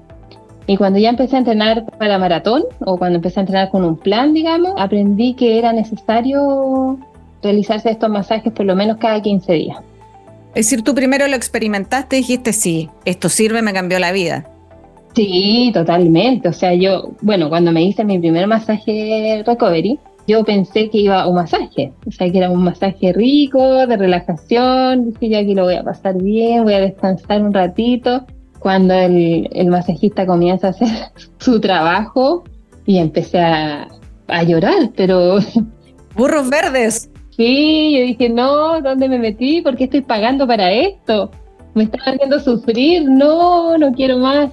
Y 0.68 0.78
cuando 0.78 0.98
ya 0.98 1.10
empecé 1.10 1.36
a 1.36 1.40
entrenar 1.40 1.86
para 1.98 2.18
maratón, 2.18 2.64
o 2.80 2.98
cuando 2.98 3.18
empecé 3.18 3.40
a 3.40 3.42
entrenar 3.42 3.70
con 3.70 3.84
un 3.84 3.98
plan, 3.98 4.34
digamos, 4.34 4.74
aprendí 4.78 5.36
que 5.36 5.60
era 5.60 5.74
necesario 5.74 6.98
realizarse 7.44 7.92
estos 7.92 8.10
masajes 8.10 8.52
por 8.52 8.66
lo 8.66 8.76
menos 8.76 8.98
cada 8.98 9.22
15 9.22 9.54
días. 9.54 9.78
Es 10.56 10.68
decir, 10.68 10.84
tú 10.84 10.96
primero 10.96 11.28
lo 11.28 11.36
experimentaste 11.36 12.16
y 12.16 12.20
dijiste, 12.20 12.54
sí, 12.54 12.90
esto 13.04 13.30
sirve, 13.30 13.62
me 13.62 13.74
cambió 13.74 14.00
la 14.00 14.12
vida. 14.12 14.46
Sí, 15.16 15.72
totalmente. 15.74 16.50
O 16.50 16.54
sea, 16.54 16.74
yo, 16.74 17.12
bueno, 17.22 17.50
cuando 17.50 17.72
me 17.72 17.84
hice 17.84 18.04
mi 18.04 18.20
primer 18.20 18.48
masaje 18.48 19.44
recovery, 19.46 19.98
yo 20.28 20.44
pensé 20.44 20.90
que 20.90 20.98
iba 21.00 21.22
a 21.22 21.28
un 21.28 21.36
masaje, 21.36 21.94
o 22.06 22.12
sea, 22.12 22.32
que 22.32 22.38
era 22.40 22.50
un 22.50 22.64
masaje 22.64 23.14
rico, 23.14 23.86
de 23.88 23.96
relajación, 23.96 25.12
dije, 25.12 25.30
yo 25.30 25.40
aquí 25.40 25.54
lo 25.54 25.64
voy 25.64 25.76
a 25.76 25.84
pasar 25.84 26.22
bien, 26.22 26.64
voy 26.64 26.74
a 26.74 26.82
descansar 26.82 27.42
un 27.42 27.54
ratito. 27.54 28.26
Cuando 28.60 28.96
el, 28.96 29.48
el 29.54 29.68
masajista 29.68 30.26
comienza 30.26 30.68
a 30.68 30.70
hacer 30.72 30.88
su 31.38 31.62
trabajo 31.62 32.44
y 32.86 32.98
empecé 32.98 33.40
a, 33.40 33.88
a 34.28 34.44
llorar, 34.44 34.92
pero... 34.96 35.38
Burros 36.16 36.50
verdes. 36.50 37.10
Sí, 37.30 37.98
yo 37.98 38.06
dije, 38.06 38.30
no, 38.30 38.82
¿dónde 38.82 39.08
me 39.10 39.20
metí? 39.20 39.62
¿Por 39.62 39.76
qué 39.76 39.86
estoy 39.86 40.02
pagando 40.02 40.48
para 40.48 40.72
esto? 40.72 41.30
Me 41.74 41.84
están 41.84 42.02
haciendo 42.02 42.40
sufrir, 42.40 43.10
no, 43.10 43.78
no 43.78 43.92
quiero 43.92 44.18
más. 44.18 44.52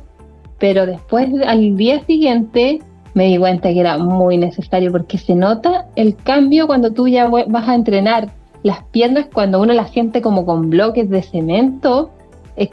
Pero 0.62 0.86
después, 0.86 1.28
al 1.44 1.76
día 1.76 2.04
siguiente, 2.04 2.78
me 3.14 3.24
di 3.24 3.36
cuenta 3.36 3.70
que 3.70 3.80
era 3.80 3.98
muy 3.98 4.36
necesario 4.36 4.92
porque 4.92 5.18
se 5.18 5.34
nota 5.34 5.86
el 5.96 6.14
cambio 6.14 6.68
cuando 6.68 6.92
tú 6.92 7.08
ya 7.08 7.28
vas 7.28 7.68
a 7.68 7.74
entrenar 7.74 8.30
las 8.62 8.84
piernas, 8.84 9.26
cuando 9.34 9.60
uno 9.60 9.72
las 9.72 9.90
siente 9.90 10.22
como 10.22 10.46
con 10.46 10.70
bloques 10.70 11.10
de 11.10 11.20
cemento, 11.22 12.12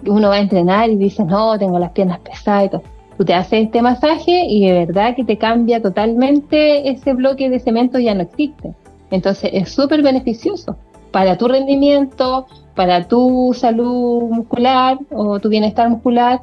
uno 0.06 0.30
va 0.30 0.36
a 0.36 0.39
entrenar 0.39 0.91
y 0.91 0.97
dice, 0.97 1.23
no, 1.23 1.58
tengo 1.58 1.80
las 1.80 1.89
piernas 1.93 2.19
pesadas 2.19 2.65
y 2.65 2.69
todo. 2.69 2.84
Tú 3.17 3.25
te 3.25 3.34
haces 3.34 3.65
este 3.65 3.82
masaje 3.82 4.45
y 4.47 4.67
de 4.67 4.86
verdad 4.86 5.15
que 5.15 5.23
te 5.23 5.39
cambia 5.39 5.82
totalmente 5.82 6.91
ese 6.91 7.15
bloque 7.15 7.49
de 7.49 7.60
cemento, 7.60 7.97
ya 7.97 8.13
no 8.13 8.21
existe. 8.21 8.75
Entonces 9.10 9.49
es 9.52 9.71
súper 9.71 10.04
beneficioso 10.04 10.78
para 11.10 11.39
tu 11.39 11.47
rendimiento, 11.47 12.45
para 12.75 13.08
tu 13.08 13.52
salud 13.56 14.30
muscular 14.30 14.99
o 15.10 15.39
tu 15.39 15.49
bienestar 15.49 15.89
muscular 15.89 16.39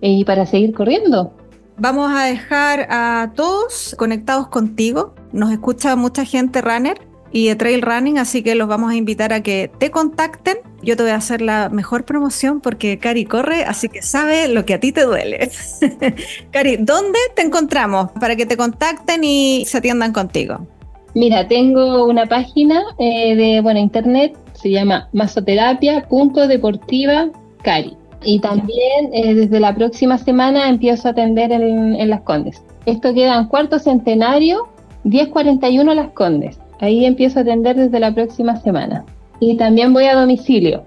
y 0.00 0.24
para 0.24 0.46
seguir 0.46 0.74
corriendo. 0.74 1.32
Vamos 1.78 2.12
a 2.14 2.24
dejar 2.24 2.86
a 2.90 3.32
todos 3.34 3.94
conectados 3.98 4.48
contigo. 4.48 5.14
Nos 5.32 5.50
escucha 5.50 5.96
mucha 5.96 6.24
gente 6.24 6.60
runner 6.60 7.00
y 7.32 7.48
de 7.48 7.56
trail 7.56 7.82
running, 7.82 8.18
así 8.18 8.42
que 8.42 8.54
los 8.54 8.68
vamos 8.68 8.92
a 8.92 8.96
invitar 8.96 9.32
a 9.32 9.42
que 9.42 9.70
te 9.78 9.90
contacten. 9.90 10.58
Yo 10.82 10.94
te 10.96 11.04
voy 11.04 11.12
a 11.12 11.16
hacer 11.16 11.40
la 11.40 11.70
mejor 11.70 12.04
promoción 12.04 12.60
porque 12.60 12.98
Cari 12.98 13.24
corre, 13.24 13.64
así 13.64 13.88
que 13.88 14.02
sabe 14.02 14.48
lo 14.48 14.66
que 14.66 14.74
a 14.74 14.80
ti 14.80 14.92
te 14.92 15.04
duele. 15.04 15.50
Cari, 16.50 16.76
¿dónde 16.76 17.18
te 17.34 17.40
encontramos 17.42 18.10
para 18.20 18.36
que 18.36 18.44
te 18.46 18.56
contacten 18.56 19.24
y 19.24 19.64
se 19.66 19.78
atiendan 19.78 20.12
contigo? 20.12 20.66
Mira, 21.14 21.48
tengo 21.48 22.04
una 22.06 22.26
página 22.26 22.82
eh, 22.98 23.34
de 23.34 23.62
bueno, 23.62 23.80
internet, 23.80 24.36
se 24.52 24.70
llama 24.70 25.08
masoterapia.deportiva 25.12 27.30
Cari. 27.62 27.96
Y 28.22 28.40
también 28.40 29.10
eh, 29.12 29.34
desde 29.34 29.60
la 29.60 29.74
próxima 29.74 30.18
semana 30.18 30.68
empiezo 30.68 31.08
a 31.08 31.12
atender 31.12 31.52
en, 31.52 32.08
Las 32.08 32.20
Condes. 32.22 32.62
Esto 32.86 33.14
queda 33.14 33.38
en 33.38 33.46
cuarto 33.46 33.78
centenario, 33.78 34.68
1041 35.04 35.94
Las 35.94 36.10
Condes. 36.10 36.58
Ahí 36.80 37.04
empiezo 37.04 37.38
a 37.38 37.42
atender 37.42 37.76
desde 37.76 38.00
la 38.00 38.14
próxima 38.14 38.56
semana. 38.56 39.04
Y 39.38 39.56
también 39.56 39.92
voy 39.92 40.04
a 40.04 40.14
domicilio 40.14 40.84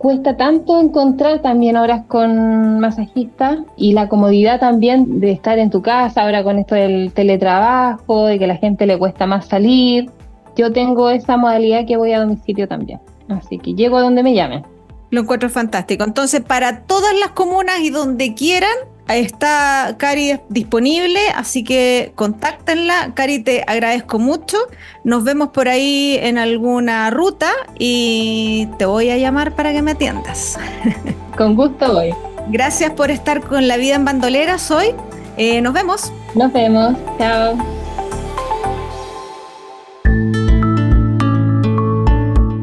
cuesta 0.00 0.34
tanto 0.34 0.80
encontrar 0.80 1.42
también 1.42 1.76
horas 1.76 2.06
con 2.06 2.80
masajistas 2.80 3.58
y 3.76 3.92
la 3.92 4.08
comodidad 4.08 4.58
también 4.58 5.20
de 5.20 5.30
estar 5.30 5.58
en 5.58 5.68
tu 5.68 5.82
casa, 5.82 6.22
ahora 6.22 6.42
con 6.42 6.58
esto 6.58 6.74
del 6.74 7.12
teletrabajo, 7.12 8.24
de 8.24 8.38
que 8.38 8.46
a 8.46 8.48
la 8.48 8.56
gente 8.56 8.86
le 8.86 8.98
cuesta 8.98 9.26
más 9.26 9.44
salir. 9.44 10.08
Yo 10.56 10.72
tengo 10.72 11.10
esa 11.10 11.36
modalidad 11.36 11.84
que 11.84 11.98
voy 11.98 12.14
a 12.14 12.20
domicilio 12.20 12.66
también. 12.66 12.98
Así 13.28 13.58
que 13.58 13.74
llego 13.74 13.98
a 13.98 14.00
donde 14.00 14.22
me 14.22 14.32
llamen. 14.32 14.62
Lo 15.10 15.22
encuentro 15.22 15.50
fantástico. 15.50 16.04
Entonces, 16.04 16.40
para 16.40 16.82
todas 16.82 17.14
las 17.18 17.30
comunas 17.30 17.80
y 17.80 17.90
donde 17.90 18.34
quieran, 18.34 18.70
está 19.08 19.96
Cari 19.98 20.40
disponible, 20.48 21.20
así 21.34 21.64
que 21.64 22.12
contáctenla. 22.14 23.12
Cari, 23.14 23.40
te 23.40 23.64
agradezco 23.66 24.18
mucho. 24.18 24.56
Nos 25.04 25.24
vemos 25.24 25.48
por 25.48 25.68
ahí 25.68 26.18
en 26.20 26.38
alguna 26.38 27.10
ruta 27.10 27.50
y 27.78 28.68
te 28.78 28.86
voy 28.86 29.10
a 29.10 29.16
llamar 29.16 29.56
para 29.56 29.72
que 29.72 29.82
me 29.82 29.92
atiendas. 29.92 30.58
Con 31.36 31.56
gusto 31.56 31.92
voy. 31.92 32.14
Gracias 32.48 32.92
por 32.92 33.10
estar 33.10 33.42
con 33.42 33.68
La 33.68 33.76
Vida 33.76 33.94
en 33.94 34.04
Bandoleras 34.04 34.70
hoy. 34.70 34.88
Eh, 35.36 35.60
nos 35.60 35.72
vemos. 35.72 36.12
Nos 36.34 36.52
vemos. 36.52 36.96
Chao. 37.18 37.79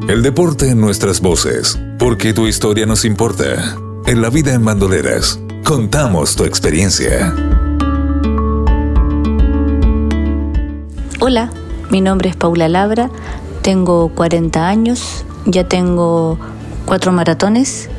El 0.08 0.24
deporte 0.24 0.70
en 0.70 0.80
nuestras 0.80 1.20
voces, 1.20 1.78
porque 2.00 2.34
tu 2.34 2.48
historia 2.48 2.86
nos 2.86 3.04
importa. 3.04 3.76
En 4.06 4.22
La 4.22 4.30
Vida 4.30 4.54
en 4.54 4.64
Bandoleras 4.64 5.38
Contamos 5.68 6.38
tu 6.38 6.46
experiencia. 6.46 7.36
Hola, 11.20 11.52
mi 11.90 12.00
nombre 12.00 12.30
es 12.30 12.38
Paula 12.38 12.70
Labra, 12.70 13.10
tengo 13.64 14.08
40 14.16 14.66
años, 14.66 15.26
ya 15.46 15.68
tengo 15.68 16.40
cuatro 16.86 17.12
maratones, 17.12 17.90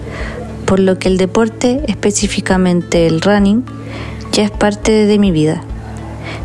por 0.64 0.80
lo 0.80 0.98
que 0.98 1.08
el 1.08 1.18
deporte, 1.18 1.82
específicamente 1.88 3.06
el 3.06 3.20
running, 3.20 3.66
ya 4.32 4.44
es 4.44 4.50
parte 4.50 5.04
de 5.04 5.18
mi 5.18 5.30
vida. 5.30 5.62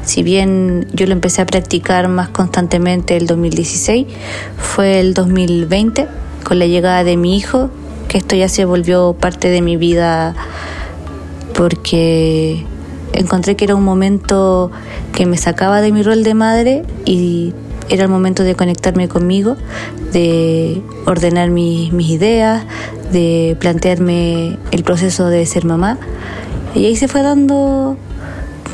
Si 0.03 0.21
bien 0.21 0.87
yo 0.93 1.05
lo 1.05 1.13
empecé 1.13 1.41
a 1.41 1.45
practicar 1.45 2.07
más 2.09 2.29
constantemente 2.29 3.15
el 3.15 3.25
2016, 3.25 4.07
fue 4.57 4.99
el 4.99 5.13
2020 5.13 6.07
con 6.43 6.59
la 6.59 6.65
llegada 6.65 7.03
de 7.03 7.15
mi 7.15 7.37
hijo, 7.37 7.69
que 8.09 8.17
esto 8.17 8.35
ya 8.35 8.49
se 8.49 8.65
volvió 8.65 9.15
parte 9.19 9.49
de 9.49 9.61
mi 9.61 9.77
vida 9.77 10.35
porque 11.53 12.65
encontré 13.13 13.55
que 13.55 13.65
era 13.65 13.75
un 13.75 13.83
momento 13.83 14.71
que 15.13 15.25
me 15.25 15.37
sacaba 15.37 15.81
de 15.81 15.91
mi 15.91 16.03
rol 16.03 16.23
de 16.23 16.33
madre 16.33 16.83
y 17.05 17.53
era 17.89 18.03
el 18.03 18.09
momento 18.09 18.43
de 18.43 18.55
conectarme 18.55 19.07
conmigo, 19.07 19.55
de 20.11 20.81
ordenar 21.05 21.49
mis, 21.49 21.93
ideas, 22.09 22.65
de 23.11 23.55
plantearme 23.59 24.57
el 24.71 24.83
proceso 24.83 25.27
de 25.27 25.45
ser 25.45 25.65
mamá. 25.65 25.97
Y 26.75 26.85
ahí 26.85 26.95
se 26.95 27.07
fue 27.07 27.21
dando 27.21 27.97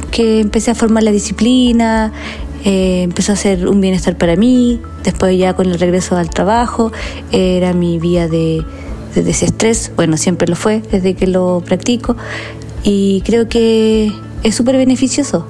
que 0.09 0.39
empecé 0.39 0.71
a 0.71 0.75
formar 0.75 1.03
la 1.03 1.11
disciplina, 1.11 2.11
eh, 2.65 3.03
empezó 3.03 3.33
a 3.33 3.35
ser 3.35 3.67
un 3.67 3.81
bienestar 3.81 4.17
para 4.17 4.35
mí, 4.35 4.81
después 5.03 5.37
ya 5.37 5.55
con 5.55 5.67
el 5.67 5.79
regreso 5.79 6.17
al 6.17 6.29
trabajo, 6.29 6.91
era 7.31 7.73
mi 7.73 7.99
vía 7.99 8.27
de, 8.27 8.65
de 9.15 9.23
desestrés, 9.23 9.91
bueno, 9.95 10.17
siempre 10.17 10.47
lo 10.47 10.55
fue 10.55 10.81
desde 10.91 11.13
que 11.13 11.27
lo 11.27 11.63
practico, 11.65 12.15
y 12.83 13.21
creo 13.21 13.47
que 13.47 14.11
es 14.43 14.55
súper 14.55 14.77
beneficioso, 14.77 15.45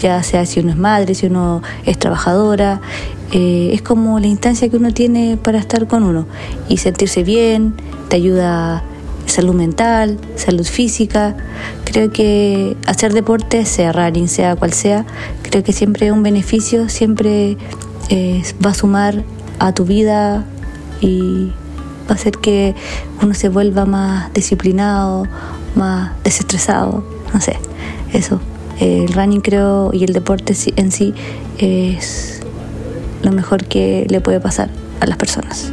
ya 0.00 0.22
sea 0.22 0.46
si 0.46 0.60
uno 0.60 0.70
es 0.70 0.78
madre, 0.78 1.14
si 1.14 1.26
uno 1.26 1.62
es 1.84 1.98
trabajadora, 1.98 2.80
eh, 3.32 3.70
es 3.72 3.80
como 3.80 4.20
la 4.20 4.26
instancia 4.26 4.68
que 4.68 4.76
uno 4.76 4.92
tiene 4.92 5.38
para 5.42 5.58
estar 5.58 5.86
con 5.86 6.02
uno 6.02 6.26
y 6.68 6.76
sentirse 6.76 7.22
bien, 7.22 7.74
te 8.08 8.16
ayuda 8.16 8.84
salud 9.26 9.54
mental, 9.54 10.18
salud 10.36 10.64
física. 10.64 11.36
Creo 11.84 12.10
que 12.10 12.76
hacer 12.86 13.12
deporte, 13.12 13.64
sea 13.64 13.92
running, 13.92 14.28
sea 14.28 14.56
cual 14.56 14.72
sea, 14.72 15.04
creo 15.42 15.62
que 15.62 15.72
siempre 15.72 16.06
es 16.06 16.12
un 16.12 16.22
beneficio, 16.22 16.88
siempre 16.88 17.56
eh, 18.08 18.42
va 18.64 18.70
a 18.70 18.74
sumar 18.74 19.22
a 19.58 19.72
tu 19.72 19.84
vida 19.84 20.44
y 21.00 21.52
va 22.08 22.10
a 22.10 22.14
hacer 22.14 22.32
que 22.38 22.74
uno 23.22 23.34
se 23.34 23.48
vuelva 23.48 23.84
más 23.84 24.32
disciplinado, 24.32 25.26
más 25.74 26.12
desestresado, 26.24 27.04
no 27.32 27.40
sé, 27.40 27.58
eso. 28.12 28.40
El 28.80 29.12
running 29.12 29.40
creo 29.42 29.90
y 29.92 30.04
el 30.04 30.12
deporte 30.12 30.56
en 30.76 30.90
sí 30.90 31.14
es 31.58 32.40
lo 33.22 33.30
mejor 33.30 33.64
que 33.64 34.06
le 34.08 34.20
puede 34.20 34.40
pasar 34.40 34.70
a 35.00 35.06
las 35.06 35.16
personas. 35.16 35.70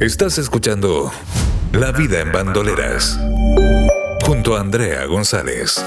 Estás 0.00 0.38
escuchando 0.38 1.10
La 1.74 1.90
vida 1.90 2.20
en 2.20 2.30
bandoleras 2.30 3.18
junto 4.24 4.56
a 4.56 4.60
Andrea 4.60 5.06
González. 5.06 5.84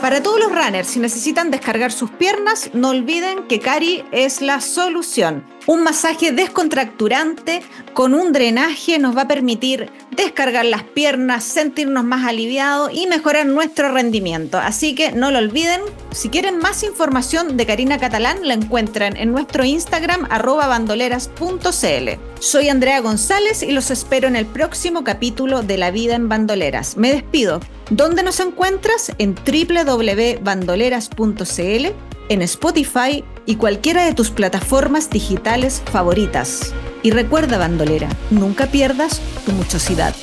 Para 0.00 0.20
todos 0.20 0.40
los 0.40 0.50
runners, 0.50 0.88
si 0.88 0.98
necesitan 0.98 1.52
descargar 1.52 1.92
sus 1.92 2.10
piernas, 2.10 2.70
no 2.74 2.88
olviden 2.88 3.46
que 3.46 3.60
Cari 3.60 4.04
es 4.10 4.40
la 4.40 4.60
solución. 4.60 5.46
Un 5.68 5.84
masaje 5.84 6.32
descontracturante 6.32 7.62
con 7.94 8.14
un 8.14 8.32
drenaje 8.32 8.98
nos 8.98 9.16
va 9.16 9.22
a 9.22 9.28
permitir 9.28 9.92
descargar 10.10 10.64
las 10.64 10.82
piernas, 10.82 11.44
sentirnos 11.44 12.02
más 12.02 12.26
aliviados 12.26 12.90
y 12.92 13.06
mejorar 13.06 13.46
nuestro 13.46 13.92
rendimiento. 13.92 14.58
Así 14.58 14.96
que 14.96 15.12
no 15.12 15.30
lo 15.30 15.38
olviden. 15.38 15.82
Si 16.10 16.30
quieren 16.30 16.58
más 16.58 16.82
información 16.82 17.56
de 17.56 17.64
Karina 17.64 17.98
Catalán, 17.98 18.38
la 18.42 18.54
encuentran 18.54 19.16
en 19.16 19.30
nuestro 19.30 19.64
Instagram 19.64 20.26
arroba 20.30 20.66
bandoleras.cl. 20.66 22.29
Soy 22.40 22.68
Andrea 22.70 23.00
González 23.00 23.62
y 23.62 23.70
los 23.70 23.90
espero 23.90 24.26
en 24.26 24.34
el 24.34 24.46
próximo 24.46 25.04
capítulo 25.04 25.60
de 25.60 25.76
La 25.76 25.90
Vida 25.90 26.14
en 26.14 26.30
Bandoleras. 26.30 26.96
Me 26.96 27.12
despido. 27.12 27.60
¿Dónde 27.90 28.22
nos 28.22 28.40
encuentras? 28.40 29.12
En 29.18 29.34
www.bandoleras.cl, 29.34 31.86
en 32.30 32.42
Spotify 32.42 33.22
y 33.44 33.56
cualquiera 33.56 34.06
de 34.06 34.14
tus 34.14 34.30
plataformas 34.30 35.10
digitales 35.10 35.82
favoritas. 35.92 36.72
Y 37.02 37.10
recuerda, 37.10 37.58
bandolera, 37.58 38.08
nunca 38.30 38.68
pierdas 38.68 39.20
tu 39.44 39.52
muchosidad. 39.52 40.14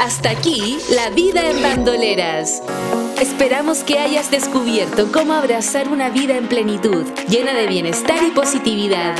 Hasta 0.00 0.28
aquí, 0.28 0.76
la 0.94 1.08
vida 1.08 1.48
en 1.48 1.62
bandoleras. 1.62 2.62
Esperamos 3.18 3.78
que 3.78 3.98
hayas 3.98 4.30
descubierto 4.30 5.10
cómo 5.10 5.32
abrazar 5.32 5.88
una 5.88 6.10
vida 6.10 6.36
en 6.36 6.48
plenitud, 6.48 7.06
llena 7.30 7.54
de 7.54 7.66
bienestar 7.66 8.22
y 8.22 8.30
positividad. 8.32 9.16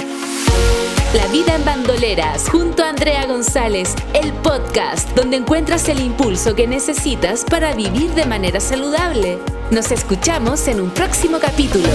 La 1.14 1.26
vida 1.28 1.54
en 1.54 1.64
bandoleras 1.64 2.50
junto 2.50 2.84
a 2.84 2.90
Andrea 2.90 3.24
González, 3.24 3.94
el 4.12 4.30
podcast 4.34 5.08
donde 5.16 5.38
encuentras 5.38 5.88
el 5.88 6.00
impulso 6.00 6.54
que 6.54 6.66
necesitas 6.66 7.46
para 7.46 7.74
vivir 7.74 8.10
de 8.10 8.26
manera 8.26 8.60
saludable. 8.60 9.38
Nos 9.70 9.90
escuchamos 9.90 10.68
en 10.68 10.82
un 10.82 10.90
próximo 10.90 11.38
capítulo. 11.40 11.88